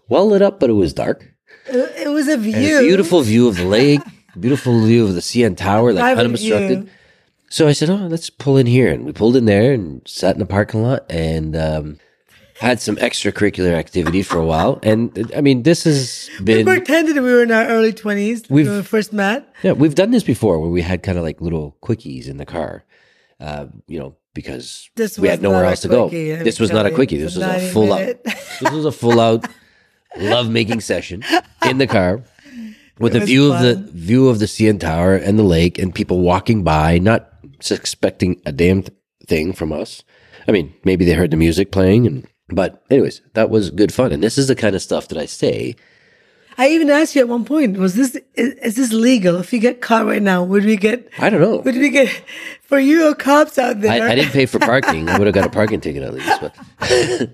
well 0.08 0.26
lit 0.26 0.42
up, 0.42 0.58
but 0.58 0.70
it 0.70 0.74
was 0.74 0.92
dark. 0.92 1.24
It, 1.66 2.10
was 2.10 2.26
a 2.26 2.36
view. 2.36 2.78
a 2.78 2.82
beautiful 2.82 3.22
view 3.22 3.46
of 3.46 3.56
the 3.56 3.64
lake, 3.64 4.00
beautiful 4.40 4.84
view 4.84 5.04
of 5.04 5.14
the 5.14 5.20
CN 5.20 5.56
Tower, 5.56 5.92
like 5.92 6.18
unobstructed. 6.18 6.82
view. 6.82 6.90
So 7.54 7.68
I 7.68 7.72
said, 7.72 7.88
"Oh, 7.88 8.08
let's 8.10 8.30
pull 8.30 8.56
in 8.56 8.66
here," 8.66 8.88
and 8.90 9.04
we 9.04 9.12
pulled 9.12 9.36
in 9.36 9.44
there 9.44 9.72
and 9.72 10.02
sat 10.08 10.34
in 10.34 10.40
the 10.40 10.44
parking 10.44 10.82
lot 10.82 11.06
and 11.08 11.54
um, 11.54 11.98
had 12.58 12.80
some 12.80 12.96
extracurricular 12.96 13.74
activity 13.74 14.24
for 14.24 14.38
a 14.38 14.44
while. 14.44 14.80
And 14.82 15.30
I 15.36 15.40
mean, 15.40 15.62
this 15.62 15.84
has 15.84 16.28
We 16.40 16.46
been 16.46 16.66
pretended 16.66 17.14
we 17.14 17.20
were 17.32 17.44
in 17.44 17.52
our 17.52 17.64
early 17.68 17.92
twenties 17.92 18.42
when 18.48 18.64
We've- 18.64 18.70
we 18.78 18.82
first 18.82 19.12
met. 19.12 19.46
yeah, 19.62 19.70
we've 19.70 19.94
done 19.94 20.10
this 20.10 20.24
before 20.24 20.58
where 20.58 20.68
we 20.68 20.82
had 20.82 21.04
kind 21.04 21.16
of 21.16 21.22
like 21.22 21.40
little 21.40 21.76
quickies 21.80 22.26
in 22.26 22.38
the 22.38 22.44
car, 22.44 22.82
uh, 23.38 23.66
you 23.86 24.00
know, 24.00 24.16
because 24.34 24.90
This 24.96 25.16
we 25.16 25.28
had 25.28 25.40
nowhere 25.40 25.64
else 25.64 25.82
to 25.82 25.88
go. 25.88 26.08
This 26.08 26.58
was 26.58 26.72
not 26.72 26.86
a 26.86 26.90
quickie. 26.90 27.18
This 27.18 27.36
was 27.36 27.44
a 27.44 27.46
90 27.46 27.68
full 27.70 27.92
out. 27.92 28.16
This 28.60 28.72
was 28.72 28.84
a 28.84 28.90
full 28.90 29.20
out 29.20 29.46
love 30.18 30.50
making 30.50 30.80
session 30.80 31.22
in 31.64 31.78
the 31.78 31.86
car 31.86 32.24
with 32.98 33.14
It 33.14 33.22
a 33.22 33.26
view 33.26 33.52
of 33.52 33.62
the 33.62 33.76
view 33.76 34.28
of 34.28 34.40
the 34.40 34.46
CN 34.46 34.80
Tower 34.80 35.14
and 35.14 35.38
the 35.38 35.44
lake 35.44 35.78
and 35.78 35.94
people 35.94 36.18
walking 36.18 36.64
by, 36.64 36.98
not 36.98 37.30
expecting 37.70 38.40
a 38.46 38.52
damn 38.52 38.82
th- 38.82 38.96
thing 39.26 39.52
from 39.52 39.72
us. 39.72 40.02
I 40.46 40.52
mean, 40.52 40.74
maybe 40.84 41.04
they 41.04 41.14
heard 41.14 41.30
the 41.30 41.36
music 41.36 41.72
playing, 41.72 42.06
and 42.06 42.26
but 42.48 42.82
anyways, 42.90 43.22
that 43.34 43.50
was 43.50 43.70
good 43.70 43.92
fun. 43.92 44.12
And 44.12 44.22
this 44.22 44.38
is 44.38 44.48
the 44.48 44.54
kind 44.54 44.76
of 44.76 44.82
stuff 44.82 45.08
that 45.08 45.18
I 45.18 45.26
say. 45.26 45.76
I 46.56 46.68
even 46.68 46.88
asked 46.88 47.16
you 47.16 47.20
at 47.20 47.28
one 47.28 47.44
point, 47.44 47.78
was 47.78 47.94
this 47.94 48.16
is, 48.34 48.54
is 48.54 48.76
this 48.76 48.92
legal? 48.92 49.36
If 49.36 49.52
you 49.52 49.58
get 49.58 49.80
caught 49.80 50.06
right 50.06 50.22
now, 50.22 50.44
would 50.44 50.64
we 50.64 50.76
get 50.76 51.08
I 51.18 51.30
don't 51.30 51.40
know. 51.40 51.56
would 51.56 51.74
we 51.74 51.90
get 51.90 52.08
for 52.62 52.78
you 52.78 53.14
cops 53.16 53.58
out 53.58 53.80
there? 53.80 53.90
I, 53.90 54.12
I 54.12 54.14
didn't 54.14 54.32
pay 54.32 54.46
for 54.46 54.58
parking. 54.60 55.08
I 55.08 55.18
would 55.18 55.26
have 55.26 55.34
got 55.34 55.46
a 55.46 55.50
parking 55.50 55.80
ticket 55.80 56.02
at 56.02 56.14
least, 56.14 56.40
but 56.40 56.56
I 56.80 57.28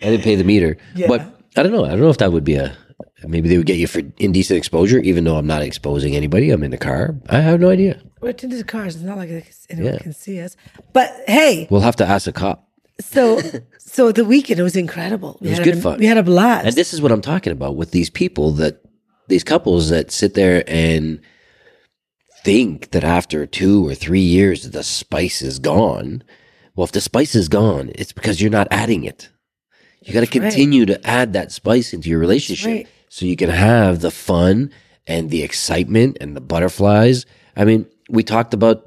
didn't 0.00 0.22
pay 0.22 0.36
the 0.36 0.44
meter. 0.44 0.76
Yeah. 0.94 1.08
But 1.08 1.22
I 1.56 1.62
don't 1.62 1.72
know. 1.72 1.84
I 1.84 1.90
don't 1.90 2.00
know 2.00 2.10
if 2.10 2.18
that 2.18 2.32
would 2.32 2.44
be 2.44 2.54
a 2.54 2.76
maybe 3.24 3.48
they 3.48 3.56
would 3.56 3.66
get 3.66 3.76
you 3.76 3.86
for 3.86 4.02
indecent 4.18 4.58
exposure, 4.58 4.98
even 5.00 5.24
though 5.24 5.36
I'm 5.36 5.46
not 5.46 5.62
exposing 5.62 6.14
anybody. 6.14 6.50
I'm 6.50 6.62
in 6.62 6.70
the 6.70 6.78
car. 6.78 7.16
I 7.28 7.40
have 7.40 7.60
no 7.60 7.70
idea. 7.70 8.00
We're 8.20 8.32
tinted 8.32 8.66
cars. 8.66 8.96
It's 8.96 9.04
not 9.04 9.16
like 9.16 9.30
anyone 9.70 9.94
Yeah. 9.94 9.98
can 9.98 10.12
see 10.12 10.40
us. 10.40 10.56
But 10.92 11.14
hey, 11.26 11.66
We'll 11.70 11.80
have 11.80 11.96
to 11.96 12.06
ask 12.06 12.26
a 12.26 12.32
cop. 12.32 12.68
so 13.00 13.40
so 13.78 14.12
the 14.12 14.24
weekend 14.24 14.60
was 14.60 14.76
incredible. 14.76 15.38
We 15.40 15.48
was 15.48 15.58
had 15.58 15.64
good 15.64 15.78
a, 15.78 15.80
fun. 15.80 15.98
We 15.98 16.06
had 16.06 16.18
a 16.18 16.22
blast. 16.22 16.66
And 16.66 16.74
this 16.76 16.92
is 16.92 17.00
what 17.00 17.12
I'm 17.12 17.22
talking 17.22 17.52
about 17.52 17.76
with 17.76 17.90
these 17.92 18.10
people 18.10 18.52
that 18.52 18.82
these 19.28 19.44
couples 19.44 19.88
that 19.90 20.10
sit 20.10 20.34
there 20.34 20.64
and 20.66 21.20
think 22.42 22.90
that 22.90 23.04
after 23.04 23.46
two 23.46 23.86
or 23.86 23.94
three 23.94 24.20
years 24.20 24.70
the 24.70 24.82
spice 24.82 25.42
is 25.42 25.58
gone. 25.58 26.22
Well, 26.74 26.84
if 26.84 26.92
the 26.92 27.00
spice 27.00 27.34
is 27.34 27.48
gone, 27.48 27.90
it's 27.94 28.12
because 28.12 28.40
you're 28.40 28.50
not 28.50 28.68
adding 28.70 29.04
it. 29.04 29.28
You 30.02 30.14
got 30.14 30.20
to 30.26 30.40
right. 30.40 30.50
continue 30.50 30.86
to 30.86 31.06
add 31.06 31.34
that 31.34 31.52
spice 31.52 31.92
into 31.92 32.08
your 32.08 32.18
relationship 32.18 32.66
right. 32.66 32.88
so 33.10 33.26
you 33.26 33.36
can 33.36 33.50
have 33.50 34.00
the 34.00 34.10
fun 34.10 34.72
and 35.06 35.28
the 35.28 35.42
excitement 35.42 36.16
and 36.20 36.34
the 36.34 36.40
butterflies. 36.40 37.26
I 37.54 37.64
mean, 37.66 37.86
we 38.10 38.22
talked 38.22 38.54
about 38.54 38.82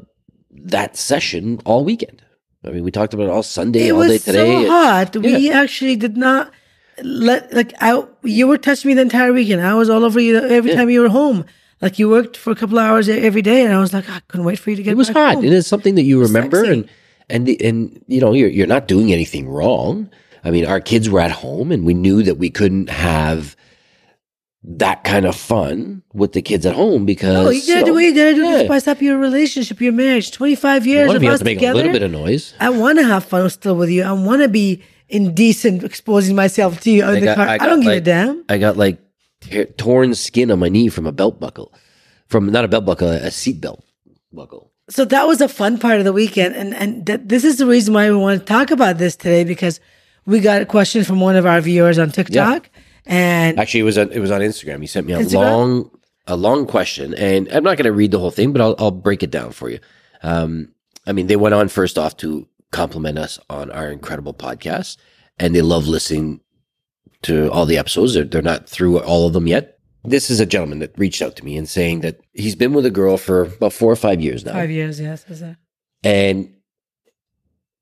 that 0.51 0.95
session 0.97 1.59
all 1.65 1.83
weekend. 1.83 2.21
I 2.65 2.69
mean, 2.69 2.83
we 2.83 2.91
talked 2.91 3.13
about 3.13 3.23
it 3.25 3.29
all 3.29 3.43
Sunday, 3.43 3.87
it 3.87 3.91
all 3.91 4.07
day 4.07 4.17
today. 4.17 4.53
It 4.55 4.57
was 4.59 4.67
so 4.67 4.71
hot. 4.71 5.15
We 5.17 5.37
Yeah. 5.49 5.61
actually 5.61 5.95
did 5.95 6.15
not 6.15 6.51
let 7.01 7.53
like 7.53 7.73
I. 7.81 8.03
You 8.23 8.47
were 8.47 8.57
touching 8.57 8.89
me 8.89 8.93
the 8.95 9.01
entire 9.01 9.33
weekend. 9.33 9.61
I 9.61 9.73
was 9.75 9.89
all 9.89 10.05
over 10.05 10.19
you 10.19 10.37
every 10.37 10.71
Yeah. 10.71 10.77
time 10.77 10.89
you 10.89 11.01
were 11.01 11.09
home. 11.09 11.45
Like 11.81 11.99
you 11.99 12.09
worked 12.09 12.37
for 12.37 12.51
a 12.51 12.55
couple 12.55 12.77
of 12.79 12.85
hours 12.85 13.09
every 13.09 13.41
day, 13.41 13.65
and 13.65 13.73
I 13.73 13.79
was 13.79 13.91
like, 13.93 14.09
I 14.09 14.21
couldn't 14.29 14.45
wait 14.45 14.59
for 14.59 14.69
you 14.69 14.77
to 14.77 14.83
get. 14.83 14.91
it 14.91 14.97
was 14.97 15.09
hot. 15.09 15.35
home. 15.35 15.43
It 15.43 15.51
is 15.51 15.67
something 15.67 15.95
that 15.95 16.03
you 16.03 16.21
remember, 16.21 16.63
and 16.63 16.87
and 17.29 17.45
the, 17.45 17.59
and 17.65 18.01
you 18.07 18.21
know 18.21 18.31
you're 18.33 18.49
you're 18.49 18.67
not 18.67 18.87
doing 18.87 19.11
anything 19.11 19.49
wrong. 19.49 20.09
I 20.45 20.51
mean, 20.51 20.65
our 20.65 20.79
kids 20.79 21.09
were 21.09 21.19
at 21.19 21.31
home, 21.31 21.71
and 21.71 21.83
we 21.85 21.93
knew 21.93 22.23
that 22.23 22.35
we 22.37 22.49
couldn't 22.49 22.89
have 22.89 23.55
that 24.65 25.03
kind 25.03 25.25
of 25.25 25.35
fun 25.35 26.03
with 26.13 26.31
the 26.33 26.41
kids 26.41 26.65
at 26.65 26.73
home 26.73 27.05
because 27.05 27.47
Oh, 27.47 27.49
you 27.49 27.61
gotta 27.67 27.81
do 27.81 27.87
know, 27.87 27.93
what 27.95 28.03
you 28.03 28.15
gotta 28.15 28.33
do 28.33 28.43
yeah. 28.43 28.57
to 28.59 28.65
spice 28.65 28.87
up 28.87 29.01
your 29.01 29.17
relationship, 29.17 29.81
your 29.81 29.91
marriage. 29.93 30.31
Twenty 30.31 30.55
five 30.55 30.85
years 30.87 31.07
want 31.07 31.17
of 31.17 31.21
be 31.21 31.27
us 31.27 31.39
to 31.39 31.45
make 31.45 31.57
together. 31.57 31.73
a 31.73 31.77
little 31.77 31.91
bit 31.91 32.01
of 32.03 32.11
noise. 32.11 32.53
I 32.59 32.69
want 32.69 32.97
to 32.99 33.03
have 33.05 33.25
fun 33.25 33.49
still 33.49 33.75
with 33.75 33.89
you. 33.89 34.03
I 34.03 34.13
want 34.13 34.41
to 34.41 34.47
be 34.47 34.81
indecent, 35.09 35.83
exposing 35.83 36.35
myself 36.35 36.79
to 36.81 36.91
you 36.91 37.03
in 37.05 37.15
the 37.15 37.21
got- 37.25 37.35
car. 37.35 37.47
I 37.47 37.55
I, 37.55 37.57
don't 37.57 37.81
give 37.81 37.91
a 37.93 38.01
damn. 38.01 38.45
I 38.49 38.57
got 38.57 38.77
like 38.77 38.99
tear, 39.41 39.65
torn 39.65 40.15
skin 40.15 40.49
on 40.49 40.59
my 40.59 40.69
knee 40.69 40.87
from 40.89 41.05
a 41.05 41.11
belt 41.11 41.39
buckle, 41.39 41.73
from 42.27 42.45
not 42.51 42.63
a 42.63 42.67
belt 42.67 42.85
buckle, 42.85 43.09
a 43.09 43.31
seat 43.31 43.59
belt 43.61 43.83
buckle. 44.31 44.71
So 44.89 45.05
that 45.05 45.27
was 45.27 45.39
a 45.41 45.47
fun 45.49 45.77
part 45.77 45.99
of 45.99 46.05
the 46.05 46.13
weekend, 46.13 46.55
and 46.55 46.73
and 46.73 47.05
th- 47.05 47.21
this 47.25 47.43
is 47.43 47.57
the 47.57 47.65
reason 47.65 47.93
why 47.93 48.09
we 48.09 48.15
want 48.15 48.39
to 48.39 48.45
talk 48.45 48.71
about 48.71 48.97
this 48.97 49.15
today 49.15 49.43
because 49.43 49.79
we 50.25 50.39
got 50.39 50.61
a 50.61 50.65
question 50.65 51.03
from 51.03 51.19
one 51.19 51.35
of 51.35 51.45
our 51.45 51.59
viewers 51.61 51.99
on 51.99 52.11
TikTok, 52.11 52.69
and 53.05 53.59
Actually, 53.59 53.81
it 53.81 53.83
was 53.83 53.97
on, 53.97 54.11
it 54.11 54.19
was 54.19 54.31
on 54.31 54.41
Instagram. 54.41 54.81
He 54.81 54.87
sent 54.87 55.07
me 55.07 55.13
a 55.13 55.19
Instagram? 55.19 55.33
long 55.35 55.91
a 56.27 56.37
long 56.37 56.65
question, 56.65 57.13
and 57.15 57.49
I'm 57.49 57.63
not 57.63 57.77
going 57.77 57.85
to 57.85 57.91
read 57.91 58.11
the 58.11 58.19
whole 58.19 58.31
thing, 58.31 58.53
but 58.53 58.61
I'll 58.61 58.75
I'll 58.79 58.91
break 58.91 59.23
it 59.23 59.31
down 59.31 59.51
for 59.51 59.69
you. 59.69 59.79
Um, 60.21 60.73
I 61.05 61.11
mean, 61.11 61.27
they 61.27 61.35
went 61.35 61.55
on 61.55 61.67
first 61.67 61.97
off 61.97 62.15
to 62.17 62.47
compliment 62.71 63.17
us 63.17 63.39
on 63.49 63.69
our 63.71 63.91
incredible 63.91 64.33
podcast, 64.33 64.97
and 65.37 65.53
they 65.53 65.61
love 65.61 65.87
listening 65.87 66.41
to 67.23 67.51
all 67.51 67.65
the 67.65 67.77
episodes. 67.77 68.13
They're, 68.13 68.23
they're 68.23 68.41
not 68.41 68.67
through 68.67 68.99
all 68.99 69.27
of 69.27 69.33
them 69.33 69.47
yet. 69.47 69.79
This 70.05 70.29
is 70.29 70.39
a 70.39 70.45
gentleman 70.45 70.79
that 70.79 70.97
reached 70.97 71.21
out 71.21 71.35
to 71.37 71.45
me 71.45 71.55
and 71.57 71.67
saying 71.67 72.01
that 72.01 72.19
he's 72.33 72.55
been 72.55 72.73
with 72.73 72.85
a 72.85 72.91
girl 72.91 73.15
for 73.17 73.43
about 73.43 73.71
four 73.71 73.91
or 73.91 73.95
five 73.95 74.19
years 74.19 74.43
now. 74.43 74.53
five 74.53 74.71
years, 74.71 74.99
yes, 74.99 75.25
is 75.29 75.39
that 75.39 75.57
and 76.03 76.53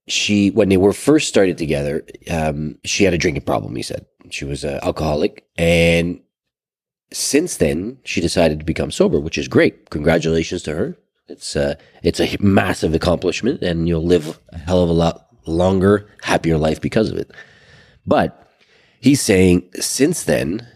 she 0.07 0.49
when 0.51 0.69
they 0.69 0.77
were 0.77 0.93
first 0.93 1.27
started 1.27 1.57
together 1.57 2.03
um, 2.29 2.77
she 2.83 3.03
had 3.03 3.13
a 3.13 3.17
drinking 3.17 3.43
problem 3.43 3.75
he 3.75 3.83
said 3.83 4.05
she 4.31 4.45
was 4.45 4.63
an 4.63 4.79
alcoholic 4.83 5.45
and 5.57 6.21
since 7.11 7.57
then 7.57 7.97
she 8.03 8.21
decided 8.21 8.59
to 8.59 8.65
become 8.65 8.91
sober 8.91 9.19
which 9.19 9.37
is 9.37 9.47
great. 9.47 9.89
Congratulations 9.89 10.63
to 10.63 10.75
her. 10.75 10.97
It's 11.27 11.55
uh, 11.55 11.75
it's 12.03 12.19
a 12.19 12.37
massive 12.39 12.93
accomplishment 12.93 13.61
and 13.61 13.87
you'll 13.87 14.03
live 14.03 14.39
a 14.49 14.57
hell 14.57 14.83
of 14.83 14.89
a 14.89 14.93
lot 14.93 15.27
longer 15.45 16.07
happier 16.23 16.57
life 16.57 16.81
because 16.81 17.09
of 17.09 17.17
it. 17.17 17.31
But 18.05 18.47
he's 18.99 19.21
saying 19.21 19.69
since 19.75 20.23
then 20.23 20.67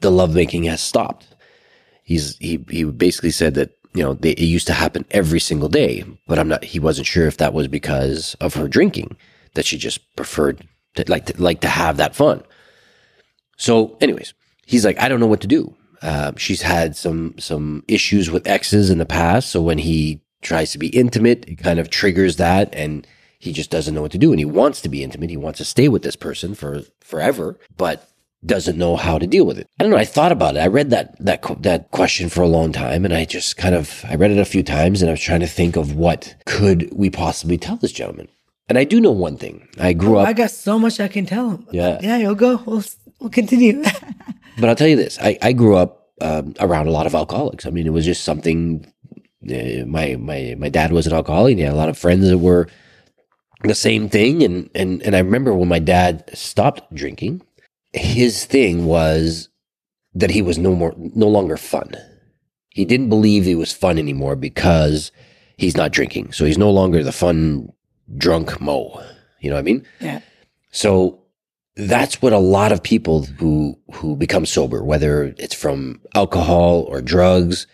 the 0.00 0.10
lovemaking 0.10 0.64
has 0.64 0.80
stopped. 0.80 1.28
He's 2.02 2.36
he 2.38 2.64
he 2.68 2.84
basically 2.84 3.30
said 3.30 3.54
that 3.54 3.76
you 3.94 4.02
know 4.02 4.14
they, 4.14 4.32
it 4.32 4.40
used 4.40 4.66
to 4.66 4.72
happen 4.72 5.04
every 5.10 5.40
single 5.40 5.68
day, 5.68 6.04
but 6.26 6.38
I'm 6.38 6.48
not. 6.48 6.64
He 6.64 6.78
wasn't 6.78 7.06
sure 7.06 7.26
if 7.26 7.38
that 7.38 7.54
was 7.54 7.68
because 7.68 8.34
of 8.40 8.54
her 8.54 8.68
drinking 8.68 9.16
that 9.54 9.66
she 9.66 9.78
just 9.78 10.14
preferred 10.16 10.66
to 10.94 11.04
like 11.08 11.26
to 11.26 11.42
like 11.42 11.60
to 11.60 11.68
have 11.68 11.96
that 11.96 12.14
fun. 12.14 12.42
So, 13.56 13.96
anyways, 14.00 14.34
he's 14.66 14.84
like, 14.84 14.98
I 15.00 15.08
don't 15.08 15.20
know 15.20 15.26
what 15.26 15.40
to 15.42 15.46
do. 15.46 15.74
Uh, 16.00 16.32
she's 16.36 16.62
had 16.62 16.96
some 16.96 17.34
some 17.38 17.84
issues 17.86 18.30
with 18.30 18.46
exes 18.46 18.90
in 18.90 18.98
the 18.98 19.06
past, 19.06 19.50
so 19.50 19.62
when 19.62 19.78
he 19.78 20.20
tries 20.40 20.72
to 20.72 20.78
be 20.78 20.88
intimate, 20.88 21.48
it 21.48 21.56
kind 21.56 21.78
of 21.78 21.88
triggers 21.88 22.36
that, 22.36 22.74
and 22.74 23.06
he 23.38 23.52
just 23.52 23.70
doesn't 23.70 23.94
know 23.94 24.02
what 24.02 24.12
to 24.12 24.18
do. 24.18 24.32
And 24.32 24.40
he 24.40 24.44
wants 24.44 24.80
to 24.80 24.88
be 24.88 25.02
intimate. 25.02 25.30
He 25.30 25.36
wants 25.36 25.58
to 25.58 25.64
stay 25.64 25.88
with 25.88 26.02
this 26.02 26.16
person 26.16 26.54
for 26.54 26.82
forever, 27.00 27.58
but 27.76 28.08
doesn't 28.44 28.78
know 28.78 28.96
how 28.96 29.18
to 29.18 29.26
deal 29.26 29.44
with 29.44 29.58
it. 29.58 29.68
I 29.78 29.84
don't 29.84 29.92
know. 29.92 29.98
I 29.98 30.04
thought 30.04 30.32
about 30.32 30.56
it. 30.56 30.60
I 30.60 30.66
read 30.66 30.90
that 30.90 31.16
that 31.20 31.42
that 31.62 31.90
question 31.92 32.28
for 32.28 32.42
a 32.42 32.48
long 32.48 32.72
time, 32.72 33.04
and 33.04 33.14
I 33.14 33.24
just 33.24 33.56
kind 33.56 33.74
of 33.74 34.04
I 34.08 34.16
read 34.16 34.32
it 34.32 34.38
a 34.38 34.44
few 34.44 34.62
times, 34.62 35.00
and 35.00 35.08
I 35.08 35.12
was 35.12 35.20
trying 35.20 35.40
to 35.40 35.46
think 35.46 35.76
of 35.76 35.94
what 35.94 36.34
could 36.46 36.92
we 36.92 37.10
possibly 37.10 37.58
tell 37.58 37.76
this 37.76 37.92
gentleman. 37.92 38.28
And 38.68 38.78
I 38.78 38.84
do 38.84 39.00
know 39.00 39.10
one 39.10 39.36
thing. 39.36 39.68
I 39.78 39.92
grew 39.92 40.18
up, 40.18 40.28
I 40.28 40.32
got 40.32 40.50
so 40.50 40.78
much 40.78 41.00
I 41.00 41.08
can 41.08 41.26
tell 41.26 41.50
him. 41.50 41.66
Yeah. 41.72 41.98
yeah, 42.00 42.16
you'll 42.16 42.34
go. 42.34 42.62
We'll 42.64 42.84
we'll 43.18 43.30
continue. 43.30 43.82
but 44.58 44.68
I'll 44.68 44.76
tell 44.76 44.88
you 44.88 44.96
this: 44.96 45.18
I, 45.20 45.38
I 45.42 45.52
grew 45.52 45.76
up 45.76 46.08
um, 46.20 46.54
around 46.60 46.86
a 46.86 46.90
lot 46.90 47.06
of 47.06 47.14
alcoholics. 47.14 47.66
I 47.66 47.70
mean, 47.70 47.86
it 47.86 47.92
was 47.92 48.04
just 48.04 48.24
something. 48.24 48.86
Uh, 49.44 49.84
my 49.86 50.16
my 50.16 50.54
my 50.58 50.68
dad 50.68 50.92
was 50.92 51.06
an 51.06 51.12
alcoholic. 51.12 51.56
He 51.56 51.62
had 51.62 51.72
a 51.72 51.76
lot 51.76 51.88
of 51.88 51.98
friends 51.98 52.28
that 52.28 52.38
were 52.38 52.68
the 53.64 53.74
same 53.74 54.08
thing, 54.08 54.42
and 54.42 54.70
and 54.74 55.02
and 55.02 55.16
I 55.16 55.18
remember 55.18 55.54
when 55.54 55.68
my 55.68 55.80
dad 55.80 56.30
stopped 56.32 56.94
drinking, 56.94 57.42
his 57.92 58.44
thing 58.44 58.86
was 58.86 59.48
that 60.14 60.30
he 60.30 60.42
was 60.42 60.58
no 60.58 60.74
more 60.74 60.94
no 60.96 61.28
longer 61.28 61.56
fun. 61.56 61.94
He 62.70 62.84
didn't 62.84 63.08
believe 63.08 63.44
he 63.44 63.54
was 63.54 63.72
fun 63.72 63.98
anymore 63.98 64.36
because 64.36 65.12
he's 65.58 65.76
not 65.76 65.92
drinking. 65.92 66.32
So 66.32 66.44
he's 66.44 66.58
no 66.58 66.70
longer 66.70 67.02
the 67.02 67.12
fun 67.12 67.72
drunk 68.16 68.60
mo. 68.60 69.02
You 69.40 69.50
know 69.50 69.56
what 69.56 69.60
I 69.60 69.64
mean? 69.64 69.86
yeah, 70.00 70.20
So 70.70 71.22
that's 71.76 72.20
what 72.20 72.32
a 72.32 72.38
lot 72.38 72.72
of 72.72 72.82
people 72.82 73.24
who 73.24 73.78
who 73.92 74.16
become 74.16 74.46
sober, 74.46 74.82
whether 74.84 75.34
it's 75.38 75.54
from 75.54 76.00
alcohol 76.14 76.82
or 76.88 77.00
drugs, 77.00 77.66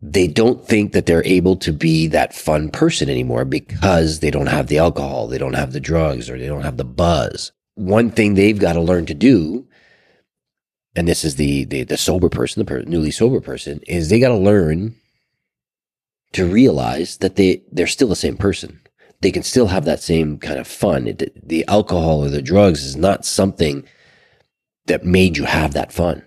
they 0.00 0.26
don't 0.26 0.66
think 0.66 0.92
that 0.92 1.06
they're 1.06 1.24
able 1.26 1.56
to 1.56 1.72
be 1.72 2.06
that 2.08 2.34
fun 2.34 2.70
person 2.70 3.08
anymore 3.08 3.44
because 3.44 4.20
they 4.20 4.30
don't 4.30 4.46
have 4.46 4.68
the 4.68 4.78
alcohol, 4.78 5.26
they 5.26 5.38
don't 5.38 5.54
have 5.54 5.72
the 5.72 5.80
drugs, 5.80 6.30
or 6.30 6.38
they 6.38 6.46
don't 6.46 6.62
have 6.62 6.76
the 6.76 6.84
buzz. 6.84 7.52
One 7.74 8.10
thing 8.10 8.34
they've 8.34 8.58
got 8.58 8.74
to 8.74 8.80
learn 8.80 9.06
to 9.06 9.14
do, 9.14 9.66
and 10.94 11.08
this 11.08 11.24
is 11.24 11.36
the 11.36 11.64
the, 11.64 11.84
the 11.84 11.96
sober 11.96 12.28
person, 12.28 12.60
the 12.60 12.66
per, 12.66 12.82
newly 12.82 13.10
sober 13.10 13.40
person, 13.40 13.80
is 13.86 14.08
they 14.08 14.20
got 14.20 14.28
to 14.28 14.36
learn 14.36 14.94
to 16.32 16.46
realize 16.46 17.18
that 17.18 17.36
they 17.36 17.62
they're 17.72 17.86
still 17.86 18.08
the 18.08 18.16
same 18.16 18.36
person 18.36 18.80
they 19.22 19.30
can 19.30 19.42
still 19.42 19.68
have 19.68 19.84
that 19.84 20.02
same 20.02 20.38
kind 20.38 20.58
of 20.58 20.66
fun. 20.66 21.06
It, 21.08 21.48
the 21.48 21.64
alcohol 21.68 22.24
or 22.24 22.28
the 22.28 22.42
drugs 22.42 22.84
is 22.84 22.96
not 22.96 23.24
something 23.24 23.84
that 24.86 25.04
made 25.04 25.36
you 25.36 25.44
have 25.44 25.72
that 25.74 25.92
fun. 25.92 26.22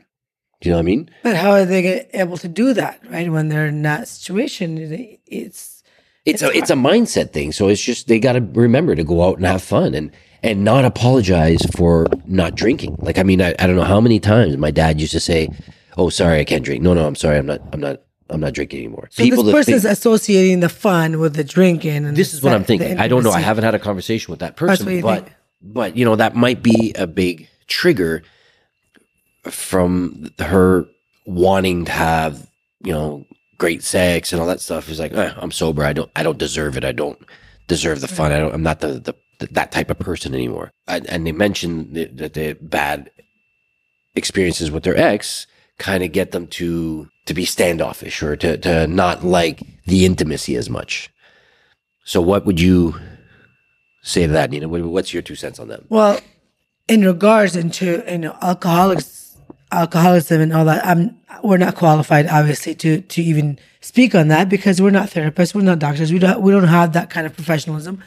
Do 0.62 0.69
you 0.69 0.71
know 0.71 0.77
what 0.77 0.84
I 0.84 0.86
mean? 0.86 1.10
but 1.21 1.36
how 1.36 1.51
are 1.51 1.65
they 1.65 2.08
able 2.13 2.38
to 2.38 2.47
do 2.47 2.73
that? 2.73 2.99
Right 3.10 3.29
when 3.29 3.49
they're 3.49 3.67
in 3.67 3.81
that 3.84 4.08
situation, 4.08 4.77
it's 4.77 5.84
It's, 6.25 6.41
It's 6.41 6.41
a 6.41 6.49
it's 6.58 6.69
a 6.71 6.75
mindset 6.75 7.34
thing. 7.34 7.51
So 7.51 7.67
it's 7.67 7.81
just 7.84 8.08
they 8.08 8.19
got 8.19 8.34
to 8.34 8.41
remember 8.41 8.95
to 8.95 9.03
go 9.03 9.23
out 9.23 9.38
and 9.38 9.45
have 9.45 9.62
fun 9.62 9.93
and 9.93 10.10
and 10.41 10.63
not 10.63 10.86
apologize 10.86 11.62
for 11.75 12.08
not 12.25 12.55
drinking. 12.55 12.95
Like 12.99 13.19
I 13.19 13.23
mean, 13.23 13.41
I, 13.41 13.53
I 13.60 13.67
don't 13.67 13.75
know 13.75 13.84
how 13.84 13.99
many 14.01 14.19
times 14.19 14.55
my 14.58 14.71
dad 14.71 15.01
used 15.01 15.12
to 15.12 15.19
say, 15.19 15.49
"Oh, 15.97 16.10
sorry, 16.10 16.39
I 16.39 16.45
can't 16.45 16.63
drink." 16.63 16.81
No, 16.81 16.93
no, 16.93 17.05
I'm 17.05 17.15
sorry, 17.15 17.38
I'm 17.38 17.45
not, 17.45 17.62
I'm 17.73 17.81
not, 17.81 18.01
I'm 18.29 18.39
not 18.39 18.53
drinking 18.53 18.79
anymore. 18.79 19.07
so 19.11 19.23
this 19.23 19.51
person's 19.51 19.83
think- 19.83 19.93
associating 19.93 20.59
the 20.59 20.69
fun 20.69 21.19
with 21.19 21.35
the 21.35 21.43
drinking. 21.43 22.05
And 22.05 22.17
this 22.17 22.33
is 22.33 22.41
what 22.41 22.53
I'm 22.53 22.63
thinking. 22.63 22.97
I 22.97 23.07
don't 23.07 23.23
know. 23.23 23.31
I 23.31 23.39
haven't 23.39 23.63
had 23.63 23.75
a 23.75 23.79
conversation 23.79 24.31
with 24.31 24.39
that 24.39 24.55
person, 24.55 25.01
but 25.01 25.25
think. 25.25 25.35
but 25.61 25.95
you 25.95 26.05
know 26.05 26.15
that 26.15 26.35
might 26.35 26.63
be 26.63 26.93
a 26.95 27.07
big 27.07 27.47
trigger 27.67 28.23
from 29.43 30.31
her 30.39 30.85
wanting 31.25 31.85
to 31.85 31.91
have 31.91 32.49
you 32.81 32.93
know 32.93 33.25
great 33.57 33.83
sex 33.83 34.33
and 34.33 34.41
all 34.41 34.47
that 34.47 34.61
stuff. 34.61 34.89
Is 34.89 34.99
like 34.99 35.13
eh, 35.13 35.33
I'm 35.38 35.51
sober. 35.51 35.83
I 35.83 35.93
don't 35.93 36.09
I 36.15 36.23
don't 36.23 36.38
deserve 36.38 36.77
it. 36.77 36.83
I 36.83 36.91
don't 36.91 37.19
deserve 37.67 38.01
the 38.01 38.07
fun. 38.07 38.31
I 38.31 38.39
don't. 38.39 38.53
I'm 38.53 38.63
not 38.63 38.79
the 38.79 38.99
the, 38.99 39.15
the 39.39 39.47
that 39.51 39.71
type 39.71 39.91
of 39.91 39.99
person 39.99 40.33
anymore. 40.33 40.71
And, 40.88 41.05
and 41.07 41.27
they 41.27 41.31
mentioned 41.31 41.93
that, 41.95 42.17
that 42.17 42.33
the 42.33 42.53
bad 42.53 43.11
experiences 44.15 44.71
with 44.71 44.83
their 44.83 44.97
ex 44.97 45.45
kind 45.77 46.03
of 46.03 46.11
get 46.11 46.31
them 46.31 46.47
to 46.47 47.09
to 47.25 47.33
be 47.33 47.45
standoffish 47.45 48.21
or 48.21 48.35
to 48.35 48.57
to 48.57 48.88
not 48.88 49.23
like 49.23 49.61
the 49.85 50.05
intimacy 50.05 50.55
as 50.55 50.69
much. 50.69 51.09
So 52.03 52.21
what 52.21 52.45
would 52.45 52.59
you 52.59 52.95
say 54.03 54.27
to 54.27 54.33
that, 54.33 54.51
Nina? 54.51 54.67
What's 54.67 55.13
your 55.13 55.23
two 55.23 55.35
cents 55.35 55.59
on 55.59 55.67
that? 55.69 55.89
Well, 55.89 56.19
in 56.88 57.03
regards 57.03 57.55
into 57.55 58.03
you 58.07 58.19
know 58.19 58.38
alcoholics, 58.41 59.38
alcoholism 59.71 60.41
and 60.41 60.53
all 60.53 60.65
that, 60.65 60.85
I'm 60.85 61.19
we're 61.43 61.57
not 61.57 61.75
qualified, 61.75 62.27
obviously, 62.27 62.75
to 62.75 63.01
to 63.01 63.21
even 63.21 63.59
speak 63.81 64.15
on 64.15 64.29
that 64.29 64.49
because 64.49 64.81
we're 64.81 64.91
not 64.91 65.09
therapists, 65.09 65.53
we're 65.53 65.61
not 65.61 65.79
doctors, 65.79 66.11
we 66.13 66.19
don't 66.19 66.41
we 66.41 66.51
don't 66.51 66.63
have 66.65 66.93
that 66.93 67.09
kind 67.09 67.25
of 67.25 67.33
professionalism. 67.33 68.01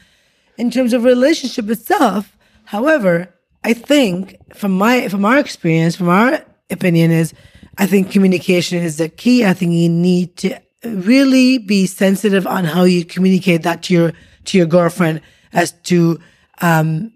In 0.57 0.71
terms 0.71 0.93
of 0.93 1.05
relationship 1.05 1.69
itself, 1.69 2.37
however, 2.65 3.33
I 3.65 3.75
think 3.75 4.37
from 4.55 4.73
my 4.73 5.09
from 5.09 5.25
our 5.25 5.39
experience, 5.39 5.97
from 5.97 6.09
our 6.09 6.45
opinion, 6.71 7.11
is 7.11 7.35
I 7.79 7.87
think 7.87 8.11
communication 8.11 8.83
is 8.83 8.97
the 8.97 9.09
key. 9.09 9.45
I 9.45 9.53
think 9.55 9.73
you 9.73 9.89
need 9.89 10.37
to 10.39 10.61
really 10.85 11.59
be 11.59 11.87
sensitive 11.87 12.47
on 12.47 12.65
how 12.65 12.85
you 12.85 13.05
communicate 13.05 13.63
that 13.63 13.85
to 13.85 13.95
your 13.95 14.13
to 14.47 14.59
your 14.59 14.67
girlfriend 14.67 15.21
as 15.53 15.73
to 15.85 16.19
um, 16.61 17.13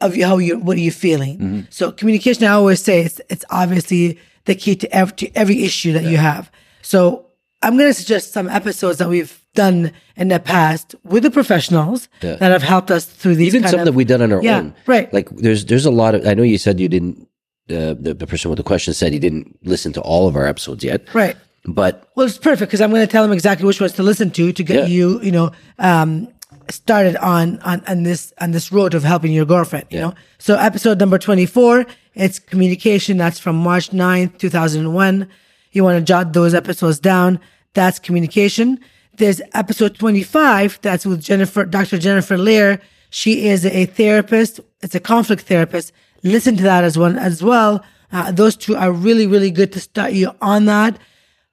of 0.00 0.16
how 0.16 0.38
you 0.38 0.58
what 0.58 0.76
are 0.76 0.80
you 0.80 0.90
feeling. 0.90 1.66
So 1.70 1.92
communication, 1.92 2.44
I 2.44 2.52
always 2.52 2.82
say, 2.82 3.02
it's 3.02 3.20
it's 3.28 3.44
obviously 3.50 4.18
the 4.46 4.54
key 4.54 4.74
to 4.76 4.92
every 4.94 5.14
to 5.16 5.30
every 5.36 5.62
issue 5.62 5.92
that 5.92 6.04
you 6.04 6.16
have. 6.16 6.50
So 6.82 7.26
I'm 7.62 7.76
going 7.76 7.88
to 7.90 7.94
suggest 7.94 8.32
some 8.32 8.48
episodes 8.48 8.98
that 8.98 9.08
we've 9.08 9.38
done 9.54 9.92
in 10.16 10.28
the 10.28 10.40
past 10.40 10.94
with 11.04 11.22
the 11.22 11.30
professionals 11.30 12.08
Yeah. 12.22 12.36
that 12.36 12.50
have 12.50 12.62
helped 12.62 12.90
us 12.90 13.04
through 13.04 13.36
these. 13.36 13.54
Even 13.54 13.68
some 13.68 13.80
of, 13.80 13.84
that 13.86 13.92
we've 13.92 14.06
done 14.08 14.22
on 14.22 14.32
our 14.32 14.42
Yeah, 14.42 14.58
own. 14.58 14.74
right. 14.86 15.12
Like 15.12 15.28
there's 15.30 15.66
there's 15.66 15.86
a 15.86 15.90
lot 15.92 16.14
of 16.14 16.26
I 16.26 16.34
know 16.34 16.42
you 16.42 16.58
said 16.58 16.80
you 16.80 16.88
didn't 16.88 17.28
uh, 17.70 17.94
the, 17.98 18.14
the 18.18 18.26
person 18.26 18.50
with 18.50 18.56
the 18.58 18.62
question 18.64 18.92
said 18.94 19.12
he 19.12 19.18
didn't 19.18 19.58
listen 19.64 19.92
to 19.94 20.00
all 20.00 20.26
of 20.28 20.36
our 20.36 20.46
episodes 20.46 20.82
yet. 20.84 21.12
right. 21.14 21.36
But 21.64 22.10
Well, 22.16 22.26
it's 22.26 22.38
perfect 22.38 22.70
because 22.70 22.80
I'm 22.80 22.90
going 22.90 23.06
to 23.06 23.10
tell 23.10 23.24
him 23.24 23.30
exactly 23.32 23.64
which 23.66 23.80
ones 23.80 23.92
to 23.92 24.02
listen 24.02 24.32
to 24.32 24.52
to 24.52 24.62
get 24.64 24.76
Yeah. 24.80 24.86
you, 24.86 25.20
you 25.22 25.30
know, 25.30 25.52
um, 25.78 26.26
started 26.70 27.16
on 27.16 27.60
on 27.60 27.82
on 27.86 28.02
this 28.02 28.32
on 28.40 28.50
this 28.50 28.72
road 28.72 28.94
of 28.94 29.04
helping 29.04 29.32
your 29.32 29.44
girlfriend. 29.44 29.86
You 29.90 30.00
know, 30.00 30.14
so 30.38 30.56
episode 30.56 30.98
number 30.98 31.18
24, 31.18 31.86
it's 32.14 32.40
communication. 32.40 33.16
That's 33.16 33.38
from 33.38 33.56
March 33.56 33.90
9th, 33.90 34.38
2001. 34.38 35.28
You 35.70 35.84
want 35.84 35.98
to 35.98 36.04
jot 36.04 36.32
those 36.32 36.52
episodes 36.52 36.98
down. 36.98 37.38
That's 37.74 37.98
communication. 38.00 38.80
There's 39.18 39.40
episode 39.54 39.94
25. 39.96 40.80
That's 40.82 41.06
with 41.06 41.22
Jennifer, 41.22 41.64
Dr. 41.64 41.98
Jennifer 41.98 42.36
Lear. 42.36 42.80
She 43.10 43.46
is 43.46 43.64
a 43.64 43.86
therapist. 43.86 44.58
It's 44.82 44.94
a 44.96 45.00
conflict 45.00 45.42
therapist. 45.42 45.92
Listen 46.22 46.56
to 46.56 46.62
that 46.62 46.84
as 46.84 46.98
one 46.98 47.18
as 47.18 47.42
well. 47.42 47.84
Uh, 48.12 48.30
those 48.30 48.56
two 48.56 48.76
are 48.76 48.92
really, 48.92 49.26
really 49.26 49.50
good 49.50 49.72
to 49.72 49.80
start 49.80 50.12
you 50.12 50.30
on 50.40 50.66
that 50.66 50.98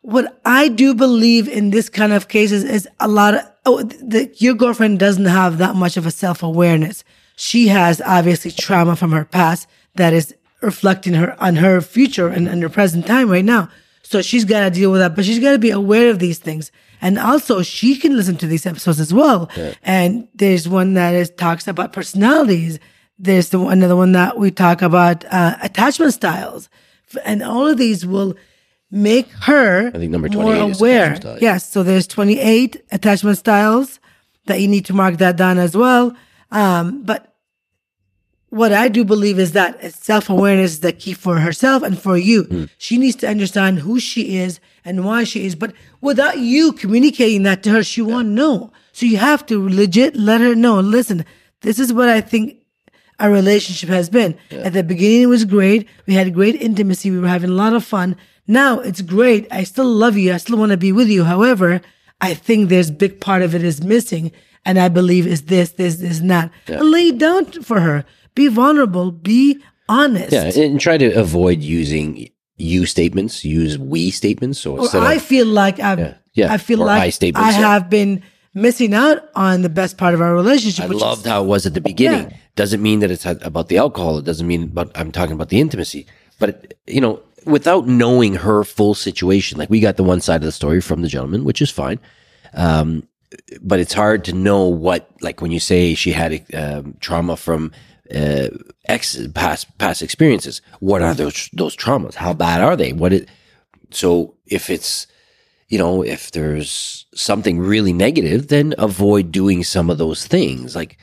what 0.02 0.40
I 0.46 0.70
do 0.70 0.96
believe 0.96 1.48
in 1.48 1.72
this 1.72 1.90
kind 1.90 2.14
of 2.14 2.28
cases 2.28 2.64
is 2.64 2.88
a 3.00 3.08
lot 3.08 3.36
of 3.36 3.42
oh, 3.66 3.84
the, 3.84 4.34
your 4.38 4.54
girlfriend 4.54 5.00
doesn't 5.00 5.26
have 5.26 5.58
that 5.58 5.76
much 5.76 5.98
of 5.98 6.06
a 6.06 6.12
self 6.12 6.42
awareness. 6.42 7.04
She 7.36 7.68
has 7.68 8.02
obviously 8.02 8.52
trauma 8.52 8.96
from 8.96 9.12
her 9.12 9.26
past 9.26 9.68
that 9.96 10.14
is 10.14 10.36
reflecting 10.62 11.14
her 11.14 11.42
on 11.42 11.58
her 11.58 11.82
future 11.82 12.28
and, 12.28 12.48
and 12.48 12.62
her 12.62 12.70
present 12.70 13.08
time 13.08 13.30
right 13.30 13.46
now. 13.46 13.70
So 14.04 14.22
she's 14.22 14.46
got 14.46 14.62
to 14.62 14.72
deal 14.72 14.92
with 14.92 15.02
that, 15.02 15.16
but 15.16 15.26
she's 15.26 15.40
got 15.40 15.52
to 15.52 15.60
be 15.60 15.70
aware 15.70 16.10
of 16.10 16.20
these 16.20 16.40
things. 16.40 16.72
And 17.02 17.18
also 17.20 17.62
she 17.62 17.96
can 17.96 18.16
listen 18.16 18.38
to 18.38 18.48
these 18.48 18.66
episodes 18.66 19.00
as 19.00 19.14
well. 19.14 19.50
And 19.84 20.28
there's 20.34 20.68
one 20.68 20.96
that 20.96 21.14
is 21.14 21.30
talks 21.30 21.68
about 21.68 21.94
personalities. 21.94 22.80
There's 23.20 23.50
the 23.50 23.60
one, 23.60 23.74
another 23.74 23.98
one 23.98 24.14
that 24.14 24.38
we 24.38 24.50
talk 24.50 24.82
about 24.82 25.26
uh, 25.26 25.58
attachment 25.62 26.14
styles. 26.14 26.70
And 27.26 27.44
all 27.44 27.68
of 27.68 27.78
these 27.78 28.06
will 28.06 28.36
make 28.92 29.30
her 29.42 29.90
I 29.90 29.92
think 29.92 30.12
number 30.12 30.30
more 30.30 30.56
aware. 30.56 31.18
style. 31.18 31.38
Yes, 31.40 31.70
so 31.70 31.84
there's 31.84 32.08
28 32.08 32.82
attachment 32.92 33.38
styles 33.38 34.00
that 34.46 34.62
you 34.62 34.68
need 34.68 34.86
to 34.86 34.94
mark 34.94 35.18
that 35.18 35.36
down 35.36 35.58
as 35.58 35.76
well. 35.76 36.16
Um, 36.52 37.04
but 37.04 37.36
what 38.50 38.74
I 38.74 38.88
do 38.88 39.06
believe 39.06 39.38
is 39.38 39.52
that 39.52 39.94
self 39.94 40.30
awareness 40.30 40.72
is 40.72 40.80
the 40.80 40.92
key 40.92 41.14
for 41.14 41.40
herself 41.40 41.84
and 41.84 42.00
for 42.00 42.18
you. 42.18 42.44
Hmm. 42.44 42.64
She 42.78 42.98
needs 42.98 43.16
to 43.18 43.28
understand 43.28 43.80
who 43.80 44.00
she 44.00 44.38
is 44.38 44.60
and 44.84 45.06
why 45.06 45.24
she 45.24 45.46
is. 45.46 45.56
But 45.56 45.74
without 46.02 46.40
you 46.40 46.72
communicating 46.74 47.44
that 47.44 47.64
to 47.64 47.70
her, 47.72 47.84
she 47.84 48.02
won't 48.02 48.30
know. 48.30 48.72
So 48.92 49.06
you 49.06 49.18
have 49.18 49.46
to 49.48 49.70
legit 49.70 50.16
let 50.16 50.42
her 50.42 50.56
know. 50.56 50.80
Listen, 50.80 51.26
this 51.62 51.78
is 51.78 51.94
what 51.94 52.10
I 52.10 52.22
think 52.22 52.59
our 53.20 53.30
relationship 53.32 53.90
has 53.90 54.10
been. 54.10 54.38
At 54.52 54.74
the 54.74 54.84
beginning, 54.84 55.22
it 55.24 55.28
was 55.28 55.46
great. 55.46 55.88
We 56.06 56.14
had 56.14 56.34
great 56.34 56.56
intimacy. 56.62 57.12
We 57.12 57.20
were 57.20 57.28
having 57.28 57.50
a 57.50 57.54
lot 57.54 57.74
of 57.74 57.84
fun. 57.84 58.16
Now 58.48 58.80
it's 58.80 59.02
great. 59.02 59.48
I 59.52 59.64
still 59.64 59.86
love 59.86 60.18
you. 60.18 60.34
I 60.34 60.38
still 60.38 60.58
want 60.58 60.72
to 60.72 60.78
be 60.78 60.92
with 60.92 61.08
you. 61.10 61.24
However, 61.24 61.82
I 62.22 62.34
think 62.34 62.70
there's 62.70 62.90
big 62.92 63.20
part 63.22 63.42
of 63.42 63.54
it 63.56 63.64
is 63.64 63.84
missing. 63.84 64.32
And 64.66 64.78
I 64.80 64.90
believe 64.90 65.26
is 65.28 65.44
this, 65.44 65.72
this, 65.74 65.96
this, 65.98 66.20
and 66.20 66.30
that. 66.32 66.52
And 66.68 66.92
lay 66.92 67.12
down 67.12 67.46
for 67.64 67.80
her. 67.80 68.06
Be 68.36 68.48
vulnerable. 68.48 69.12
Be 69.12 69.62
honest. 69.88 70.32
yeah, 70.32 70.52
and 70.64 70.80
try 70.80 70.98
to 70.98 71.12
avoid 71.14 71.62
using 71.62 72.30
you 72.58 72.86
statements. 72.86 73.44
Use 73.46 73.78
we 73.78 74.12
statements. 74.12 74.60
So 74.60 74.78
Or 74.78 74.88
I 74.98 75.16
of 75.16 75.24
feel 75.24 75.48
like 75.48 75.80
I've, 75.80 76.16
Yeah. 76.34 76.54
I 76.54 76.58
feel 76.58 76.82
Or 76.82 76.86
like 76.86 77.02
I 77.02 77.10
I 77.36 77.52
yeah. 77.52 77.74
have 77.74 77.90
been 77.90 78.22
missing 78.54 78.94
out 78.94 79.30
on 79.36 79.62
the 79.62 79.70
best 79.70 79.98
part 79.98 80.14
of 80.14 80.22
our 80.22 80.34
relationship. 80.34 80.86
I 80.86 80.88
which 80.88 80.98
is- 80.98 81.02
loved 81.02 81.26
how 81.26 81.44
it 81.44 81.48
was 81.48 81.66
at 81.66 81.74
the 81.74 81.82
beginning. 81.82 82.30
Yeah. 82.32 82.38
Doesn't 82.56 82.82
mean 82.82 83.00
that 83.00 83.12
it's 83.12 83.26
about 83.26 83.70
the 83.70 83.78
alcohol. 83.78 84.18
It 84.18 84.26
doesn't 84.26 84.46
mean 84.48 84.64
about 84.64 84.92
I'm 84.96 85.12
talking 85.12 85.34
about 85.34 85.50
the 85.50 85.60
intimacy. 85.62 86.06
But 86.40 86.74
you 86.88 87.00
know, 87.02 87.22
without 87.46 87.88
knowing 87.88 88.36
her 88.36 88.64
full 88.64 88.96
situation, 88.96 89.58
like 89.58 89.70
we 89.70 89.80
got 89.80 89.96
the 89.98 90.04
one 90.04 90.20
side 90.22 90.38
of 90.38 90.46
the 90.46 90.52
story 90.52 90.82
from 90.82 91.02
the 91.02 91.08
gentleman, 91.08 91.44
which 91.46 91.62
is 91.62 91.70
fine. 91.70 92.00
Um, 92.54 93.08
but 93.62 93.80
it's 93.80 93.94
hard 93.94 94.26
to 94.26 94.34
know 94.34 94.66
what, 94.66 95.10
like 95.22 95.40
when 95.42 95.52
you 95.52 95.60
say 95.60 95.94
she 95.94 96.12
had 96.12 96.44
um, 96.54 96.96
trauma 97.00 97.38
from 97.38 97.72
uh, 98.14 98.48
ex 98.86 99.18
past 99.36 99.78
past 99.78 100.02
experiences. 100.02 100.62
What 100.80 101.02
are 101.02 101.14
those 101.14 101.50
those 101.54 101.78
traumas? 101.78 102.16
How 102.16 102.34
bad 102.34 102.62
are 102.62 102.76
they? 102.76 102.92
What 102.92 103.14
it? 103.14 103.30
So 103.92 104.36
if 104.48 104.70
it's 104.70 105.08
you 105.70 105.78
know, 105.78 106.04
if 106.04 106.32
there's 106.32 107.06
something 107.14 107.60
really 107.60 107.94
negative, 107.94 108.48
then 108.48 108.74
avoid 108.78 109.32
doing 109.32 109.64
some 109.64 109.90
of 109.90 110.00
those 110.00 110.26
things. 110.26 110.76
Like, 110.76 110.98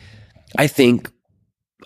I 0.59 0.67
think, 0.67 1.11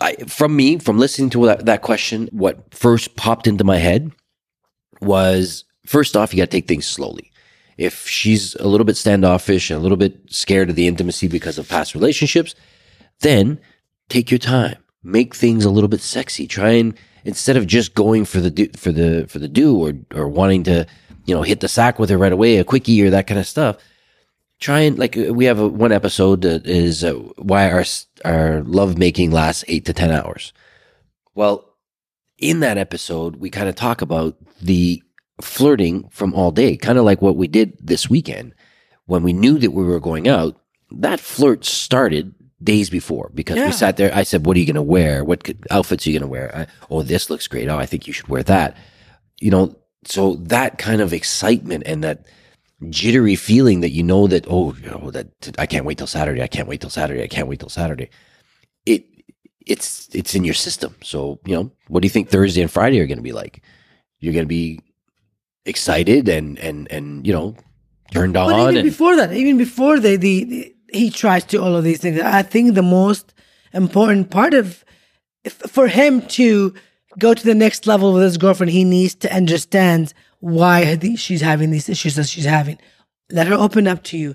I, 0.01 0.14
from 0.27 0.57
me, 0.57 0.79
from 0.79 0.99
listening 0.99 1.31
to 1.31 1.47
that, 1.47 1.66
that 1.66 1.83
question, 1.83 2.29
what 2.33 2.75
first 2.75 3.16
popped 3.16 3.47
into 3.47 3.64
my 3.64 3.77
head 3.77 4.11
was 5.03 5.64
first 5.87 6.16
off, 6.16 6.33
you 6.33 6.38
got 6.38 6.47
to 6.47 6.51
take 6.51 6.69
things 6.69 6.87
slowly. 6.87 7.31
If 7.77 8.07
she's 8.07 8.55
a 8.57 8.66
little 8.66 8.85
bit 8.85 8.97
standoffish 8.97 9.71
and 9.71 9.79
a 9.79 9.83
little 9.83 9.97
bit 9.97 10.19
scared 10.31 10.71
of 10.71 10.77
the 10.77 10.87
intimacy 10.87 11.29
because 11.29 11.59
of 11.59 11.69
past 11.69 11.95
relationships, 11.95 12.55
then 13.21 13.61
take 14.09 14.31
your 14.31 14.38
time. 14.38 14.77
Make 15.03 15.35
things 15.35 15.64
a 15.64 15.71
little 15.71 15.88
bit 15.88 16.01
sexy. 16.01 16.47
Try 16.47 16.71
and 16.71 16.95
instead 17.25 17.57
of 17.57 17.66
just 17.66 17.95
going 17.95 18.25
for 18.27 18.40
the 18.40 18.51
do, 18.51 18.69
for 18.77 18.93
the 18.93 19.27
for 19.29 19.38
the 19.38 19.49
do 19.49 19.79
or 19.79 19.95
or 20.14 20.29
wanting 20.29 20.62
to, 20.64 20.87
you 21.26 21.35
know, 21.35 21.42
hit 21.42 21.61
the 21.61 21.68
sack 21.68 21.98
with 21.98 22.11
her 22.11 22.18
right 22.18 22.33
away, 22.33 22.56
a 22.59 22.64
quickie 22.64 23.02
or 23.02 23.11
that 23.11 23.26
kind 23.26 23.40
of 23.40 23.46
stuff. 23.46 23.76
Try 24.59 24.80
and 24.80 24.98
like 24.98 25.14
we 25.16 25.46
have 25.46 25.59
a, 25.59 25.66
one 25.68 25.92
episode 25.92 26.42
that 26.42 26.66
is 26.66 27.02
uh, 27.02 27.14
why 27.37 27.70
our 27.70 27.85
our 28.24 28.62
love 28.62 28.98
making 28.98 29.30
lasts 29.30 29.64
eight 29.68 29.87
to 29.87 29.92
ten 29.94 30.11
hours. 30.11 30.52
Well, 31.35 31.66
in 32.38 32.61
that 32.61 32.76
episode, 32.78 33.37
we 33.37 33.48
kind 33.50 33.68
of 33.68 33.74
talk 33.74 34.02
about 34.02 34.37
the 34.61 35.02
flirting 35.40 36.09
from 36.11 36.35
all 36.35 36.50
day, 36.50 36.76
kind 36.76 36.98
of 36.98 37.04
like 37.04 37.22
what 37.22 37.37
we 37.37 37.48
did 37.48 37.76
this 37.80 38.11
weekend 38.11 38.54
when 39.06 39.22
we 39.22 39.33
knew 39.33 39.59
that 39.59 39.70
we 39.72 39.85
were 39.85 40.00
going 40.00 40.28
out. 40.28 40.61
That 40.90 41.20
flirt 41.20 41.64
started 41.64 42.35
days 42.62 42.90
before 42.90 43.30
because 43.33 43.56
Yeah. 43.56 43.66
we 43.66 43.72
sat 43.72 43.96
there. 43.96 44.14
I 44.14 44.24
said, 44.24 44.44
"What 44.44 44.56
are 44.56 44.61
you 44.61 44.66
going 44.66 44.74
to 44.74 44.83
wear? 44.83 45.24
What 45.24 45.44
could, 45.44 45.66
outfits 45.70 46.06
are 46.06 46.11
you 46.11 46.18
going 46.18 46.28
to 46.28 46.33
wear? 46.33 46.54
I, 46.54 46.66
oh, 46.90 47.02
this 47.02 47.30
looks 47.30 47.48
great. 47.48 47.68
Oh, 47.68 47.78
I 47.78 47.87
think 47.87 48.06
you 48.06 48.12
should 48.12 48.28
wear 48.28 48.42
that." 48.42 48.76
You 49.40 49.50
know, 49.50 49.74
so 50.05 50.35
that 50.37 50.79
kind 50.79 51.01
of 51.01 51.13
excitement 51.13 51.85
and 51.87 52.03
that 52.05 52.27
jittery 52.89 53.37
feeling 53.37 53.81
that 53.81 53.91
you 53.91 54.03
know 54.03 54.27
that 54.27 54.47
oh, 54.49 54.75
you 54.83 54.91
know 54.91 55.11
that 55.11 55.29
I 55.59 55.67
can't 55.67 55.85
wait 55.85 55.99
till 55.99 56.07
Saturday. 56.07 56.43
I 56.43 56.47
can't 56.47 56.69
wait 56.69 56.81
till 56.81 56.91
Saturday. 56.91 57.23
I 57.23 57.29
can't 57.29 57.49
wait 57.49 57.61
till 57.61 57.69
Saturday. 57.69 58.11
It 58.87 59.05
it's 59.67 60.09
it's 60.15 60.35
in 60.35 60.45
your 60.45 60.55
system. 60.55 60.95
So 61.03 61.39
you 61.45 61.55
know, 61.55 61.73
what 61.89 62.01
do 62.01 62.07
you 62.07 62.11
think 62.11 62.29
Thursday 62.29 62.63
and 62.63 62.71
Friday 62.71 63.01
are 63.01 63.07
going 63.07 63.19
to 63.19 63.23
be 63.23 63.33
like? 63.33 63.63
You're 64.19 64.33
going 64.33 64.45
to 64.45 64.49
be 64.49 64.81
excited 65.67 66.29
and 66.29 66.59
and 66.59 66.91
and 66.91 67.27
you 67.27 67.33
know 67.33 67.57
turned 68.13 68.35
But 68.35 68.53
on 68.53 68.61
even 68.61 68.77
and 68.79 68.85
before 68.85 69.17
that, 69.17 69.33
even 69.33 69.59
before 69.59 70.01
they, 70.01 70.17
the, 70.17 70.45
the 70.45 70.75
he 70.93 71.11
tries 71.11 71.45
to 71.45 71.59
all 71.59 71.77
of 71.77 71.85
these 71.85 72.01
things, 72.01 72.21
I 72.21 72.43
think 72.43 72.75
the 72.75 72.83
most 72.83 73.35
important 73.73 74.31
part 74.31 74.55
of 74.55 74.85
if, 75.45 75.55
for 75.55 75.89
him 75.89 76.23
to 76.29 76.75
go 77.18 77.35
to 77.35 77.44
the 77.44 77.55
next 77.55 77.87
level 77.87 78.12
with 78.12 78.23
his 78.23 78.38
girlfriend, 78.38 78.70
he 78.70 78.85
needs 78.85 79.14
to 79.16 79.35
understand 79.35 80.12
why 80.40 80.99
she's 81.16 81.40
having 81.40 81.70
these 81.70 81.88
issues 81.88 82.14
that 82.16 82.29
she's 82.29 82.44
having. 82.44 82.79
Let 83.31 83.46
her 83.46 83.55
open 83.55 83.87
up 83.87 84.03
to 84.05 84.18
you. 84.18 84.35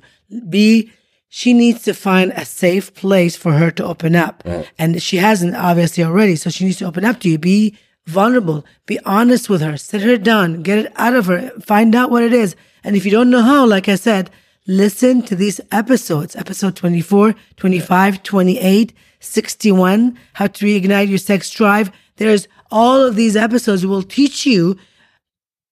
Be 0.49 0.91
she 1.27 1.53
needs 1.53 1.83
to 1.83 1.93
find 1.93 2.31
a 2.31 2.45
safe 2.45 2.93
place 2.93 3.35
for 3.35 3.53
her 3.53 3.69
to 3.71 3.83
open 3.85 4.15
up, 4.15 4.43
and 4.77 5.01
she 5.01 5.17
hasn't 5.17 5.55
obviously 5.55 6.03
already. 6.03 6.35
So 6.35 6.49
she 6.49 6.65
needs 6.65 6.77
to 6.77 6.85
open 6.85 7.03
up 7.03 7.19
to 7.21 7.29
you. 7.29 7.37
Be 7.37 7.77
vulnerable. 8.05 8.65
Be 8.85 8.99
honest 8.99 9.49
with 9.49 9.61
her. 9.61 9.77
Sit 9.77 10.01
her 10.01 10.17
down. 10.17 10.61
Get 10.63 10.77
it 10.79 10.93
out 10.95 11.15
of 11.15 11.25
her. 11.25 11.49
Find 11.61 11.93
out 11.95 12.11
what 12.11 12.23
it 12.23 12.33
is. 12.33 12.55
And 12.83 12.95
if 12.95 13.03
you 13.03 13.11
don't 13.11 13.31
know 13.31 13.41
how, 13.41 13.65
like 13.65 13.89
I 13.89 13.95
said, 13.95 14.29
listen 14.67 15.23
to 15.23 15.35
these 15.35 15.59
episodes 15.71 16.35
episode 16.35 16.75
24, 16.75 17.35
25, 17.57 18.23
28, 18.23 18.93
61, 19.19 20.19
how 20.33 20.47
to 20.47 20.65
reignite 20.65 21.09
your 21.09 21.17
sex 21.17 21.49
drive. 21.49 21.91
There's 22.17 22.47
all 22.71 23.01
of 23.01 23.15
these 23.15 23.35
episodes 23.35 23.85
will 23.85 24.03
teach 24.03 24.45
you 24.45 24.77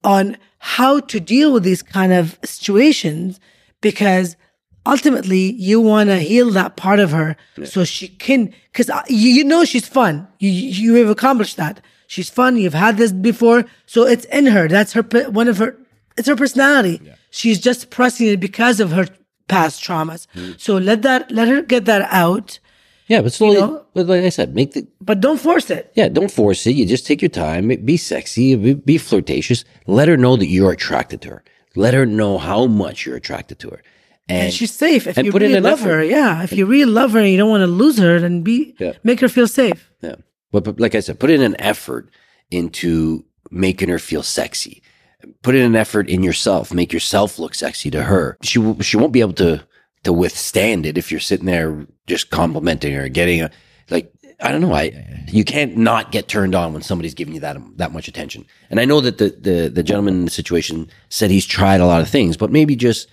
on 0.03 0.37
how 0.59 0.99
to 0.99 1.19
deal 1.19 1.51
with 1.51 1.63
these 1.63 1.81
kind 1.81 2.13
of 2.13 2.37
situations 2.43 3.39
because 3.81 4.35
ultimately 4.85 5.53
you 5.53 5.79
want 5.79 6.09
to 6.09 6.17
heal 6.17 6.51
that 6.51 6.75
part 6.75 6.99
of 6.99 7.11
her 7.11 7.35
so 7.63 7.83
she 7.83 8.07
can 8.07 8.53
because 8.71 8.89
you, 9.09 9.29
you 9.29 9.43
know 9.43 9.65
she's 9.65 9.87
fun. 9.87 10.27
You 10.39 10.49
you 10.49 10.95
have 10.95 11.09
accomplished 11.09 11.57
that. 11.57 11.81
She's 12.07 12.29
fun. 12.29 12.57
You've 12.57 12.73
had 12.73 12.97
this 12.97 13.11
before. 13.11 13.65
So 13.85 14.05
it's 14.05 14.25
in 14.25 14.47
her. 14.47 14.67
That's 14.67 14.93
her 14.93 15.01
one 15.29 15.47
of 15.47 15.57
her 15.57 15.77
it's 16.17 16.27
her 16.27 16.35
personality. 16.35 17.01
She's 17.31 17.59
just 17.59 17.89
pressing 17.89 18.27
it 18.27 18.39
because 18.39 18.79
of 18.79 18.91
her 18.91 19.07
past 19.47 19.83
traumas. 19.83 20.27
Mm. 20.35 20.59
So 20.59 20.77
let 20.77 21.01
that 21.01 21.31
let 21.31 21.47
her 21.47 21.61
get 21.61 21.85
that 21.85 22.07
out 22.11 22.59
yeah, 23.07 23.21
but 23.21 23.33
slowly, 23.33 23.59
know? 23.59 23.85
but 23.93 24.07
like 24.07 24.23
I 24.23 24.29
said, 24.29 24.55
make 24.55 24.71
the 24.73 24.87
but 25.01 25.19
don't 25.19 25.39
force 25.39 25.69
it 25.69 25.91
yeah, 25.95 26.07
don't 26.09 26.31
force 26.31 26.65
it. 26.67 26.75
You 26.75 26.85
just 26.85 27.05
take 27.05 27.21
your 27.21 27.29
time. 27.29 27.67
Be 27.85 27.97
sexy. 27.97 28.55
Be, 28.55 28.73
be 28.73 28.97
flirtatious. 28.97 29.65
Let 29.87 30.07
her 30.07 30.17
know 30.17 30.35
that 30.37 30.47
you're 30.47 30.71
attracted 30.71 31.21
to 31.23 31.29
her. 31.29 31.43
Let 31.75 31.93
her 31.93 32.05
know 32.05 32.37
how 32.37 32.65
much 32.67 33.05
you're 33.05 33.15
attracted 33.17 33.59
to 33.59 33.69
her. 33.71 33.81
And, 34.29 34.43
and 34.43 34.53
she's 34.53 34.71
safe 34.73 35.05
if 35.07 35.17
you 35.17 35.31
put 35.31 35.41
really 35.41 35.59
love 35.59 35.81
effort. 35.81 35.89
her 35.89 36.03
yeah 36.03 36.43
if 36.43 36.53
you 36.53 36.65
really 36.65 36.89
love 36.91 37.11
her 37.11 37.19
and 37.19 37.29
you 37.29 37.35
don't 37.37 37.49
want 37.49 37.61
to 37.61 37.67
lose 37.67 37.97
her 37.97 38.19
then 38.21 38.41
be 38.41 38.73
Yeah. 38.79 38.93
make 39.03 39.19
her 39.19 39.27
feel 39.27 39.47
safe 39.47 39.91
Yeah. 40.01 40.15
But, 40.51 40.63
but 40.63 40.79
like 40.79 40.95
I 40.95 41.01
said, 41.01 41.19
put 41.19 41.29
in 41.29 41.41
an 41.41 41.55
effort 41.59 42.09
into 42.51 43.25
making 43.51 43.89
her 43.89 43.99
feel 43.99 44.23
sexy. 44.23 44.81
put 45.41 45.55
in 45.55 45.61
an 45.65 45.75
effort 45.75 46.07
in 46.09 46.23
yourself. 46.23 46.73
Make 46.73 46.93
yourself 46.93 47.37
look 47.39 47.53
sexy 47.55 47.89
to 47.91 48.03
her. 48.03 48.37
She 48.43 48.59
she 48.81 48.97
won't 48.97 49.11
be 49.13 49.19
able 49.21 49.33
to 49.33 49.61
to 50.03 50.13
withstand 50.13 50.85
it 50.85 50.97
if 50.97 51.11
you're 51.11 51.19
sitting 51.19 51.45
there 51.47 51.85
just 52.07 52.29
complimenting 52.29 52.93
her, 52.93 53.07
getting 53.09 53.41
a 53.41 53.51
like 53.89 54.13
I 54.39 54.51
don't 54.51 54.61
know. 54.61 54.73
I 54.73 55.25
you 55.27 55.43
can't 55.43 55.77
not 55.77 56.11
get 56.11 56.27
turned 56.27 56.55
on 56.55 56.73
when 56.73 56.81
somebody's 56.81 57.13
giving 57.13 57.33
you 57.33 57.39
that 57.41 57.57
that 57.77 57.93
much 57.93 58.07
attention. 58.07 58.45
And 58.69 58.79
I 58.79 58.85
know 58.85 59.01
that 59.01 59.17
the 59.17 59.29
the 59.29 59.69
the 59.69 59.83
gentleman 59.83 60.15
in 60.15 60.25
the 60.25 60.31
situation 60.31 60.89
said 61.09 61.31
he's 61.31 61.45
tried 61.45 61.81
a 61.81 61.85
lot 61.85 62.01
of 62.01 62.09
things, 62.09 62.37
but 62.37 62.51
maybe 62.51 62.75
just 62.75 63.07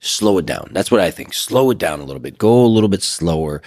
slow 0.00 0.38
it 0.38 0.46
down. 0.46 0.70
That's 0.72 0.90
what 0.90 1.00
I 1.00 1.10
think. 1.10 1.34
Slow 1.34 1.70
it 1.70 1.78
down 1.78 2.00
a 2.00 2.04
little 2.04 2.20
bit. 2.20 2.38
Go 2.38 2.64
a 2.64 2.66
little 2.66 2.88
bit 2.88 3.02
slower. 3.02 3.62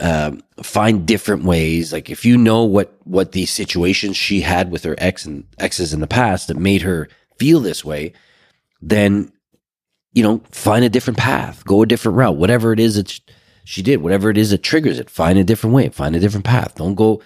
Um, 0.00 0.42
find 0.62 1.06
different 1.06 1.44
ways. 1.44 1.92
Like 1.92 2.10
if 2.10 2.24
you 2.24 2.36
know 2.36 2.64
what 2.64 2.94
what 3.04 3.32
the 3.32 3.46
situations 3.46 4.16
she 4.16 4.40
had 4.40 4.70
with 4.70 4.84
her 4.84 4.94
ex 4.98 5.24
and 5.24 5.44
exes 5.58 5.94
in 5.94 6.00
the 6.00 6.06
past 6.06 6.48
that 6.48 6.56
made 6.56 6.82
her 6.82 7.08
feel 7.38 7.60
this 7.60 7.84
way, 7.84 8.12
then 8.80 9.32
you 10.12 10.22
know 10.22 10.42
find 10.50 10.84
a 10.84 10.90
different 10.90 11.18
path. 11.18 11.64
Go 11.64 11.82
a 11.82 11.86
different 11.86 12.16
route. 12.16 12.36
Whatever 12.36 12.72
it 12.72 12.80
is 12.80 12.96
that 12.96 13.20
she 13.64 13.82
did, 13.82 14.02
whatever 14.02 14.30
it 14.30 14.38
is 14.38 14.50
that 14.50 14.62
triggers 14.62 14.98
it, 14.98 15.10
find 15.10 15.38
a 15.38 15.44
different 15.44 15.74
way. 15.74 15.88
Find 15.88 16.14
a 16.14 16.20
different 16.20 16.44
path. 16.44 16.74
Don't 16.76 16.94
go. 16.94 17.22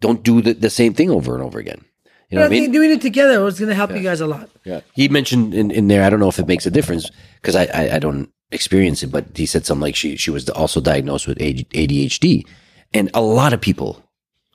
Don't 0.00 0.22
do 0.22 0.42
the, 0.42 0.54
the 0.54 0.70
same 0.70 0.94
thing 0.94 1.10
over 1.10 1.34
and 1.34 1.42
over 1.42 1.58
again. 1.58 1.84
You 2.30 2.36
know 2.36 2.44
what 2.44 2.46
I 2.46 2.50
mean? 2.50 2.62
think 2.64 2.72
doing 2.72 2.90
it 2.90 3.00
together 3.00 3.42
was 3.42 3.58
going 3.58 3.68
to 3.68 3.74
help 3.74 3.92
you 3.92 4.00
guys 4.00 4.20
a 4.20 4.26
lot. 4.26 4.50
Yeah. 4.64 4.80
He 4.94 5.08
mentioned 5.08 5.54
in, 5.54 5.70
in 5.70 5.88
there, 5.88 6.02
I 6.02 6.10
don't 6.10 6.20
know 6.20 6.28
if 6.28 6.38
it 6.38 6.48
makes 6.48 6.66
a 6.66 6.70
difference 6.70 7.08
because 7.40 7.54
I, 7.54 7.64
I, 7.66 7.94
I 7.94 7.98
don't 7.98 8.30
experience 8.50 9.02
it, 9.02 9.12
but 9.12 9.26
he 9.36 9.46
said 9.46 9.64
something 9.64 9.82
like 9.82 9.94
she, 9.94 10.16
she 10.16 10.30
was 10.30 10.48
also 10.50 10.80
diagnosed 10.80 11.28
with 11.28 11.38
ADHD. 11.38 12.46
And 12.92 13.10
a 13.14 13.20
lot 13.20 13.52
of 13.52 13.60
people, 13.60 14.02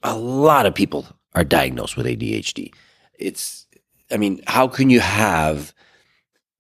a 0.04 0.18
lot 0.18 0.66
of 0.66 0.76
people 0.76 1.06
are 1.36 1.44
diagnosed 1.44 1.96
with 1.96 2.06
ADHD. 2.06 2.74
It's, 3.18 3.66
I 4.12 4.18
mean, 4.18 4.42
how 4.48 4.68
can 4.68 4.90
you 4.90 5.00
have 5.00 5.74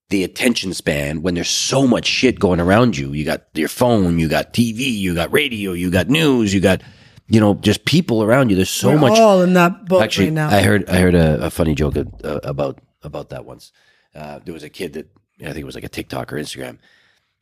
the 0.10 0.24
attention 0.24 0.74
span 0.74 1.22
when 1.22 1.36
there's 1.36 1.50
so 1.50 1.86
much 1.88 2.06
shit 2.06 2.40
going 2.40 2.60
around 2.60 2.98
you? 2.98 3.14
You 3.14 3.26
got 3.26 3.44
your 3.54 3.70
phone, 3.70 4.20
you 4.20 4.28
got 4.28 4.54
TV, 4.54 4.80
you 4.80 5.14
got 5.16 5.32
radio, 5.32 5.74
you 5.74 5.92
got 5.92 6.10
news, 6.10 6.54
you 6.54 6.60
got, 6.60 6.82
you 7.28 7.40
know, 7.40 7.54
just 7.56 7.86
people 7.86 8.24
around 8.24 8.50
you. 8.50 8.56
There's 8.56 8.70
so 8.70 8.90
We're 8.90 9.00
much 9.00 9.20
all 9.20 9.42
in 9.42 9.54
that 9.54 9.86
boat 9.86 10.02
Actually, 10.04 10.26
right 10.28 10.34
now. 10.34 10.50
I 10.50 10.62
heard 10.62 10.90
I 10.90 10.98
heard 10.98 11.16
a, 11.16 11.46
a 11.46 11.50
funny 11.50 11.76
joke 11.76 11.96
uh, 11.98 12.40
about 12.44 12.80
about 13.04 13.30
that 13.30 13.46
once. 13.46 13.72
Uh, 14.16 14.40
there 14.44 14.54
was 14.54 14.64
a 14.64 14.70
kid 14.70 14.94
that 14.94 15.08
I 15.42 15.46
think 15.54 15.60
it 15.60 15.66
was 15.66 15.76
like 15.76 15.84
a 15.84 15.90
TikTok 15.90 16.34
or 16.34 16.38
Instagram. 16.38 16.80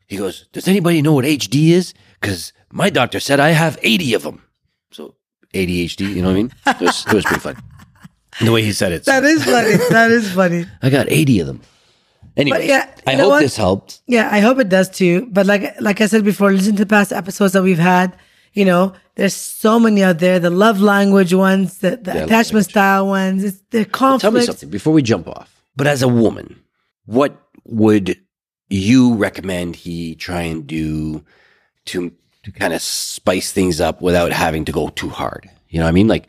He 0.08 0.18
goes, 0.18 0.48
"Does 0.52 0.68
anybody 0.68 1.02
know 1.02 1.14
what 1.14 1.26
HD 1.26 1.70
is? 1.70 1.94
Because 2.20 2.54
my 2.72 2.90
doctor 2.90 3.20
said 3.20 3.40
I 3.40 3.50
have 3.50 3.78
eighty 3.82 4.14
of 4.14 4.24
them." 4.24 4.44
So 4.92 5.16
ADHD, 5.54 6.02
you 6.16 6.22
know 6.22 6.28
what 6.30 6.34
I 6.34 6.36
mean? 6.36 6.52
It 6.68 6.80
was, 6.82 7.06
it 7.08 7.14
was 7.14 7.26
pretty 7.26 7.40
funny. 7.40 7.60
The 8.42 8.52
way 8.52 8.62
he 8.62 8.72
said 8.72 8.92
it. 8.92 9.06
that 9.06 9.24
is 9.24 9.44
funny. 9.44 9.76
that 9.90 10.12
is 10.12 10.32
funny. 10.32 10.66
I 10.82 10.90
got 10.90 11.08
eighty 11.10 11.40
of 11.40 11.48
them. 11.48 11.62
Anyway, 12.38 12.60
But 12.60 12.66
yeah, 12.68 12.94
I 13.08 13.16
hope 13.16 13.30
what? 13.30 13.40
this 13.42 13.58
helped. 13.58 14.02
Yeah, 14.06 14.30
I 14.32 14.40
hope 14.40 14.60
it 14.60 14.70
does 14.70 14.90
too. 14.90 15.28
But 15.32 15.48
like 15.48 15.80
like 15.82 16.00
I 16.02 16.06
said 16.06 16.24
before, 16.24 16.52
listen 16.52 16.76
to 16.76 16.86
the 16.86 16.90
past 16.90 17.12
episodes 17.12 17.54
that 17.54 17.64
we've 17.64 17.80
had. 17.80 18.16
You 18.54 18.66
know, 18.66 18.94
there's 19.16 19.36
so 19.36 19.80
many 19.80 20.04
out 20.04 20.20
there. 20.20 20.40
The 20.40 20.50
love 20.50 20.80
language 20.80 21.34
ones, 21.34 21.80
the, 21.80 21.98
the 21.98 22.14
love 22.14 22.24
attachment 22.24 22.66
style 22.66 23.08
ones. 23.08 23.44
It's 23.44 23.60
the 23.72 23.86
conflict. 23.86 24.22
Tell 24.22 24.32
me 24.32 24.42
something 24.42 24.70
before 24.70 24.94
we 24.94 25.02
jump 25.02 25.28
off. 25.28 25.62
But 25.76 25.88
as 25.88 26.02
a 26.02 26.08
woman, 26.08 26.62
what 27.06 27.40
would 27.66 28.18
you 28.70 29.16
recommend 29.16 29.76
he 29.76 30.16
try 30.16 30.42
and 30.42 30.66
do 30.66 31.24
to 31.86 32.12
to 32.44 32.52
kind 32.52 32.74
of 32.74 32.82
spice 32.82 33.52
things 33.52 33.82
up 33.82 34.02
without 34.02 34.32
having 34.32 34.66
to 34.66 34.72
go 34.72 34.90
too 34.90 35.10
hard? 35.10 35.50
You 35.70 35.80
know 35.80 35.86
what 35.86 35.90
I 35.90 35.94
mean? 35.94 36.08
Like 36.08 36.28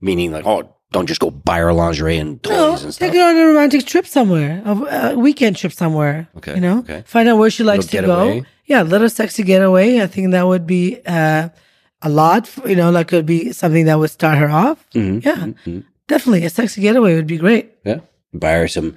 meaning 0.00 0.32
like, 0.32 0.46
oh, 0.46 0.74
don't 0.92 1.06
just 1.06 1.20
go 1.20 1.30
buy 1.30 1.58
her 1.58 1.72
lingerie 1.72 2.18
and 2.18 2.42
toys 2.42 2.52
No, 2.56 2.74
and 2.74 2.92
take 2.94 3.12
her 3.14 3.22
on 3.22 3.36
a 3.36 3.46
romantic 3.46 3.86
trip 3.86 4.06
somewhere, 4.06 4.62
a, 4.64 4.72
a 5.12 5.18
weekend 5.18 5.56
trip 5.56 5.72
somewhere. 5.72 6.28
Okay, 6.38 6.54
you 6.54 6.60
know, 6.60 6.78
okay. 6.80 7.02
find 7.06 7.28
out 7.28 7.38
where 7.38 7.50
she 7.50 7.62
likes 7.64 7.86
to 7.86 7.96
go. 7.96 8.00
getaway. 8.02 8.44
Yeah, 8.66 8.82
little 8.82 9.08
sexy 9.10 9.42
getaway. 9.42 10.00
I 10.00 10.06
think 10.06 10.30
that 10.32 10.46
would 10.46 10.66
be 10.66 11.00
uh, 11.06 11.48
a 12.02 12.08
lot. 12.08 12.46
For, 12.46 12.68
you 12.68 12.76
know, 12.76 12.90
like 12.90 13.08
could 13.08 13.26
be 13.26 13.52
something 13.52 13.84
that 13.86 13.98
would 13.98 14.10
start 14.10 14.38
her 14.38 14.48
off. 14.50 14.84
Mhm, 14.94 15.24
Yeah, 15.24 15.36
mhm. 15.66 15.84
definitely 16.08 16.44
a 16.44 16.50
sexy 16.50 16.80
getaway 16.80 17.14
would 17.14 17.26
be 17.26 17.36
great. 17.38 17.70
Yeah. 17.84 18.00
Buy 18.32 18.52
her 18.52 18.68
some 18.68 18.96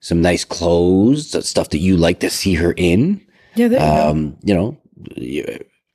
some 0.00 0.20
nice 0.20 0.44
clothes, 0.44 1.30
stuff 1.46 1.70
that 1.70 1.78
you 1.78 1.96
like 1.96 2.18
to 2.20 2.30
see 2.30 2.54
her 2.54 2.72
in. 2.76 3.20
Yeah, 3.54 3.68
there 3.68 3.80
you 3.80 3.86
go. 4.02 4.10
um, 4.10 4.36
you 4.42 4.54
know, 4.54 4.76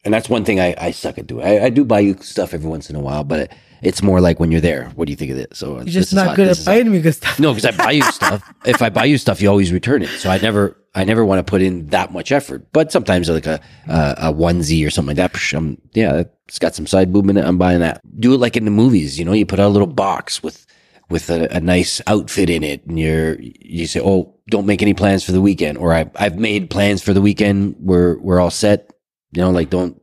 and 0.05 0.13
that's 0.13 0.29
one 0.29 0.45
thing 0.45 0.59
I, 0.59 0.75
I 0.77 0.91
suck 0.91 1.17
at 1.17 1.27
doing. 1.27 1.45
I, 1.45 1.65
I 1.65 1.69
do 1.69 1.83
buy 1.83 1.99
you 1.99 2.15
stuff 2.21 2.53
every 2.53 2.69
once 2.69 2.89
in 2.89 2.95
a 2.95 2.99
while, 3.01 3.23
but 3.23 3.51
it's 3.81 4.01
more 4.01 4.21
like 4.21 4.39
when 4.39 4.51
you're 4.51 4.61
there. 4.61 4.89
What 4.95 5.05
do 5.05 5.11
you 5.11 5.15
think 5.15 5.31
of 5.31 5.37
it? 5.37 5.55
So 5.55 5.77
You're 5.77 5.85
just 5.85 6.13
not 6.13 6.35
good 6.35 6.47
at 6.47 6.63
buying 6.65 6.91
me 6.91 7.01
good 7.01 7.13
stuff. 7.13 7.39
No, 7.39 7.53
because 7.53 7.65
I 7.65 7.71
buy 7.71 7.91
you 7.91 8.03
stuff. 8.11 8.53
If 8.65 8.81
I 8.81 8.89
buy 8.89 9.05
you 9.05 9.17
stuff, 9.17 9.41
you 9.41 9.49
always 9.49 9.71
return 9.71 10.01
it. 10.01 10.09
So 10.09 10.29
I 10.29 10.37
never, 10.39 10.77
I 10.95 11.03
never 11.03 11.23
want 11.25 11.39
to 11.39 11.49
put 11.49 11.61
in 11.61 11.87
that 11.87 12.11
much 12.11 12.31
effort. 12.31 12.71
But 12.71 12.91
sometimes 12.91 13.29
like 13.29 13.45
a 13.45 13.59
a, 13.87 14.15
a 14.17 14.33
onesie 14.33 14.85
or 14.85 14.89
something 14.89 15.15
like 15.15 15.33
that. 15.33 15.53
I'm, 15.53 15.81
yeah, 15.93 16.23
it's 16.47 16.59
got 16.59 16.75
some 16.75 16.87
side 16.87 17.11
boob 17.13 17.29
in 17.29 17.37
it. 17.37 17.45
I'm 17.45 17.57
buying 17.57 17.79
that. 17.79 18.01
Do 18.19 18.33
it 18.33 18.39
like 18.39 18.57
in 18.57 18.65
the 18.65 18.71
movies. 18.71 19.19
You 19.19 19.25
know, 19.25 19.33
you 19.33 19.45
put 19.45 19.59
out 19.59 19.67
a 19.67 19.75
little 19.75 19.87
box 19.87 20.41
with 20.41 20.65
with 21.09 21.29
a, 21.29 21.47
a 21.55 21.59
nice 21.59 22.01
outfit 22.07 22.49
in 22.49 22.63
it, 22.63 22.85
and 22.85 22.99
you're 22.99 23.37
you 23.39 23.87
say, 23.87 24.01
oh, 24.03 24.33
don't 24.49 24.65
make 24.65 24.81
any 24.81 24.93
plans 24.93 25.23
for 25.23 25.31
the 25.31 25.41
weekend, 25.41 25.77
or 25.77 25.93
I 25.93 26.09
I've 26.15 26.37
made 26.37 26.69
plans 26.69 27.01
for 27.03 27.13
the 27.13 27.21
weekend. 27.21 27.75
We're 27.79 28.17
we're 28.19 28.39
all 28.39 28.51
set. 28.51 28.91
You 29.33 29.41
know, 29.41 29.51
like 29.51 29.69
don't 29.69 30.01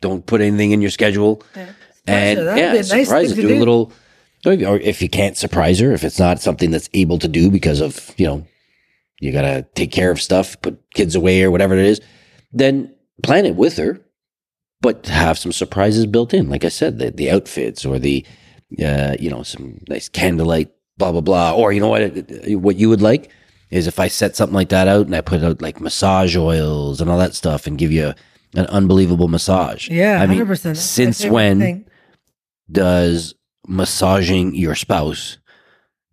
don't 0.00 0.24
put 0.26 0.40
anything 0.40 0.72
in 0.72 0.80
your 0.82 0.90
schedule. 0.90 1.42
And. 2.06 2.38
Yeah, 2.38 2.72
be 2.72 2.78
a 2.78 2.82
nice 2.82 2.88
surprise 2.88 3.28
thing 3.28 3.36
her. 3.36 3.42
to 3.42 3.48
Do 3.48 3.54
a 3.54 3.58
little, 3.58 3.92
or 4.44 4.78
if 4.78 5.02
you 5.02 5.08
can't 5.08 5.36
surprise 5.36 5.78
her, 5.80 5.92
if 5.92 6.04
it's 6.04 6.18
not 6.18 6.40
something 6.40 6.70
that's 6.70 6.90
able 6.94 7.18
to 7.18 7.28
do 7.28 7.50
because 7.50 7.80
of 7.80 8.12
you 8.16 8.26
know 8.26 8.46
you 9.20 9.32
gotta 9.32 9.66
take 9.74 9.92
care 9.92 10.10
of 10.10 10.20
stuff, 10.20 10.60
put 10.62 10.80
kids 10.94 11.14
away 11.14 11.42
or 11.42 11.50
whatever 11.50 11.74
it 11.74 11.86
is, 11.86 12.00
then 12.52 12.92
plan 13.22 13.46
it 13.46 13.54
with 13.54 13.76
her, 13.76 14.00
but 14.80 15.06
have 15.06 15.38
some 15.38 15.52
surprises 15.52 16.06
built 16.06 16.34
in. 16.34 16.48
Like 16.48 16.64
I 16.64 16.70
said, 16.70 16.98
the 16.98 17.10
the 17.10 17.30
outfits 17.30 17.84
or 17.84 17.98
the 17.98 18.26
uh, 18.84 19.16
you 19.20 19.30
know 19.30 19.42
some 19.44 19.78
nice 19.88 20.08
candlelight, 20.08 20.70
blah 20.96 21.12
blah 21.12 21.20
blah. 21.20 21.54
Or 21.54 21.72
you 21.72 21.80
know 21.80 21.88
what, 21.88 22.02
what 22.60 22.76
you 22.76 22.88
would 22.88 23.02
like 23.02 23.30
is 23.70 23.86
if 23.86 23.98
I 23.98 24.08
set 24.08 24.36
something 24.36 24.54
like 24.54 24.68
that 24.68 24.88
out 24.88 25.06
and 25.06 25.14
I 25.14 25.20
put 25.20 25.42
out 25.42 25.62
like 25.62 25.80
massage 25.80 26.36
oils 26.36 27.00
and 27.00 27.08
all 27.08 27.18
that 27.18 27.34
stuff 27.34 27.66
and 27.66 27.78
give 27.78 27.90
you 27.92 28.08
a, 28.08 28.16
an 28.54 28.66
unbelievable 28.66 29.28
massage. 29.28 29.88
Yeah, 29.88 30.20
I 30.20 30.26
mean, 30.26 30.38
hundred 30.38 30.46
percent. 30.46 30.76
since 30.76 31.24
when 31.24 31.86
does 32.72 33.34
massaging 33.66 34.54
your 34.54 34.74
spouse 34.74 35.38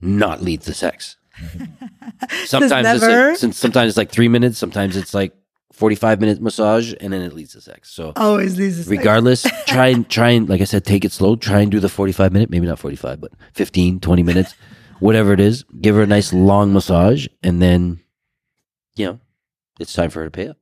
not 0.01 0.41
lead 0.41 0.61
to 0.61 0.73
sex? 0.73 1.17
sometimes 2.45 2.87
it's 2.87 3.03
like, 3.03 3.37
since 3.37 3.57
sometimes 3.57 3.89
it's 3.89 3.97
like 3.97 4.11
three 4.11 4.27
minutes, 4.27 4.57
sometimes 4.57 4.97
it's 4.97 5.13
like 5.13 5.33
forty 5.73 5.95
five 5.95 6.19
minute 6.19 6.41
massage, 6.41 6.93
and 6.99 7.13
then 7.13 7.21
it 7.21 7.33
leads 7.33 7.53
to 7.53 7.61
sex. 7.61 7.89
So 7.89 8.13
always 8.15 8.57
leads 8.57 8.83
to 8.83 8.89
regardless, 8.89 9.47
try 9.67 9.87
and 9.87 10.07
try 10.09 10.31
and 10.31 10.49
like 10.49 10.61
I 10.61 10.65
said, 10.65 10.85
take 10.85 11.05
it 11.05 11.11
slow. 11.11 11.35
Try 11.35 11.61
and 11.61 11.71
do 11.71 11.79
the 11.79 11.89
forty 11.89 12.11
five 12.11 12.33
minute, 12.33 12.49
maybe 12.49 12.67
not 12.67 12.79
forty 12.79 12.97
five, 12.97 13.21
but 13.21 13.31
15, 13.53 13.99
20 13.99 14.23
minutes, 14.23 14.55
whatever 14.99 15.33
it 15.33 15.39
is. 15.39 15.63
Give 15.79 15.95
her 15.95 16.01
a 16.01 16.07
nice 16.07 16.33
long 16.33 16.73
massage, 16.73 17.27
and 17.41 17.61
then 17.61 17.99
you 18.95 19.05
know 19.05 19.19
it's 19.79 19.93
time 19.93 20.09
for 20.09 20.19
her 20.19 20.25
to 20.25 20.31
pay 20.31 20.49
up. 20.49 20.57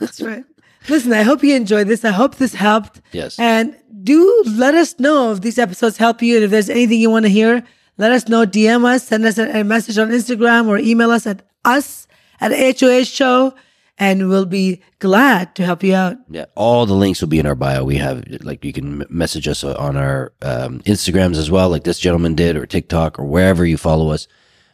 That's 0.00 0.20
right. 0.20 0.44
Listen, 0.88 1.12
I 1.12 1.22
hope 1.22 1.42
you 1.42 1.54
enjoyed 1.54 1.88
this. 1.88 2.04
I 2.04 2.10
hope 2.10 2.36
this 2.36 2.54
helped. 2.54 3.00
Yes. 3.12 3.38
And 3.38 3.76
do 4.02 4.44
let 4.46 4.74
us 4.74 4.98
know 4.98 5.32
if 5.32 5.40
these 5.40 5.58
episodes 5.58 5.96
help 5.96 6.22
you. 6.22 6.36
And 6.36 6.44
if 6.44 6.50
there's 6.50 6.70
anything 6.70 7.00
you 7.00 7.10
want 7.10 7.24
to 7.24 7.30
hear, 7.30 7.64
let 7.98 8.12
us 8.12 8.28
know. 8.28 8.46
DM 8.46 8.84
us, 8.84 9.04
send 9.04 9.24
us 9.24 9.38
a, 9.38 9.60
a 9.60 9.64
message 9.64 9.98
on 9.98 10.10
Instagram 10.10 10.68
or 10.68 10.78
email 10.78 11.10
us 11.10 11.26
at 11.26 11.42
us 11.64 12.06
at 12.40 12.52
HOH 12.52 13.04
show. 13.04 13.54
And 13.98 14.28
we'll 14.28 14.44
be 14.44 14.82
glad 14.98 15.54
to 15.54 15.64
help 15.64 15.82
you 15.82 15.94
out. 15.94 16.18
Yeah, 16.28 16.44
all 16.54 16.84
the 16.84 16.94
links 16.94 17.22
will 17.22 17.28
be 17.28 17.38
in 17.38 17.46
our 17.46 17.54
bio. 17.54 17.82
We 17.82 17.96
have 17.96 18.24
like 18.42 18.62
you 18.62 18.72
can 18.72 19.06
message 19.08 19.48
us 19.48 19.64
on 19.64 19.96
our 19.96 20.34
um, 20.42 20.80
Instagrams 20.80 21.36
as 21.36 21.50
well, 21.50 21.70
like 21.70 21.84
this 21.84 21.98
gentleman 21.98 22.34
did, 22.34 22.56
or 22.56 22.66
TikTok, 22.66 23.18
or 23.18 23.24
wherever 23.24 23.64
you 23.64 23.78
follow 23.78 24.10
us. 24.10 24.28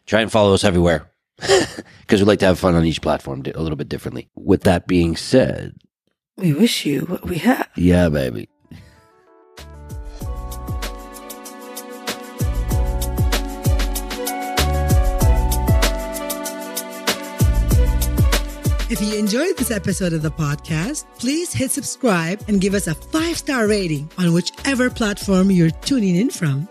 Try 0.07 0.23
and 0.23 0.33
follow 0.33 0.55
us 0.55 0.65
everywhere 0.65 1.09
because 1.37 2.21
we 2.21 2.25
like 2.25 2.41
to 2.41 2.47
have 2.47 2.59
fun 2.59 2.75
on 2.75 2.85
each 2.85 3.01
platform 3.01 3.45
a 3.55 3.61
little 3.61 3.77
bit 3.77 3.89
differently. 3.89 4.29
With 4.35 4.65
that 4.65 4.89
being 4.89 5.15
said, 5.17 5.77
We 6.37 6.53
wish 6.53 6.87
you 6.87 7.03
what 7.03 7.25
we 7.25 7.39
have. 7.39 7.69
yeah, 7.77 8.09
baby. 8.09 8.49
If 18.91 19.01
you 19.01 19.19
enjoyed 19.19 19.57
this 19.57 19.71
episode 19.71 20.13
of 20.13 20.21
the 20.21 20.31
podcast, 20.31 21.07
please 21.19 21.51
hit 21.51 21.71
subscribe 21.71 22.43
and 22.47 22.61
give 22.61 22.75
us 22.75 22.87
a 22.89 22.95
five 22.95 23.39
star 23.39 23.67
rating 23.67 24.11
on 24.19 24.35
whichever 24.35 24.91
platform 24.91 25.51
you're 25.51 25.71
tuning 25.71 26.15
in 26.15 26.29
from. 26.29 26.69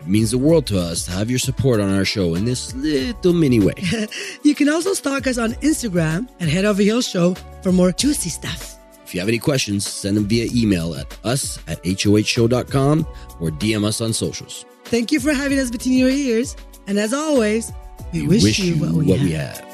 It 0.00 0.06
means 0.08 0.32
the 0.32 0.38
world 0.38 0.66
to 0.68 0.80
us 0.80 1.04
to 1.04 1.12
have 1.12 1.30
your 1.30 1.38
support 1.38 1.80
on 1.80 1.94
our 1.94 2.04
show 2.04 2.34
in 2.34 2.44
this 2.44 2.74
little 2.74 3.32
mini 3.34 3.60
way. 3.60 3.74
You 4.42 4.54
can 4.56 4.68
also 4.68 4.94
stalk 4.94 5.28
us 5.28 5.38
on 5.38 5.52
Instagram 5.62 6.28
at 6.40 6.48
Head 6.48 6.64
Over 6.64 6.82
Heels 6.82 7.06
Show 7.06 7.34
for 7.62 7.70
more 7.70 7.92
juicy 7.92 8.30
stuff. 8.30 8.79
If 9.10 9.14
you 9.14 9.20
have 9.22 9.28
any 9.28 9.40
questions, 9.40 9.88
send 9.88 10.16
them 10.16 10.28
via 10.28 10.48
email 10.54 10.94
at 10.94 11.18
us 11.24 11.58
at 11.66 11.82
hohshow.com 11.82 13.04
or 13.40 13.50
DM 13.50 13.84
us 13.84 14.00
on 14.00 14.12
socials. 14.12 14.64
Thank 14.84 15.10
you 15.10 15.18
for 15.18 15.32
having 15.32 15.58
us 15.58 15.68
between 15.68 15.98
your 15.98 16.10
ears. 16.10 16.54
And 16.86 16.96
as 16.96 17.12
always, 17.12 17.72
we, 18.12 18.28
wish, 18.28 18.60
you 18.60 18.76
what 18.76 18.92
we 18.92 19.10
have. 19.10 19.20
we 19.20 19.32
have. 19.32 19.69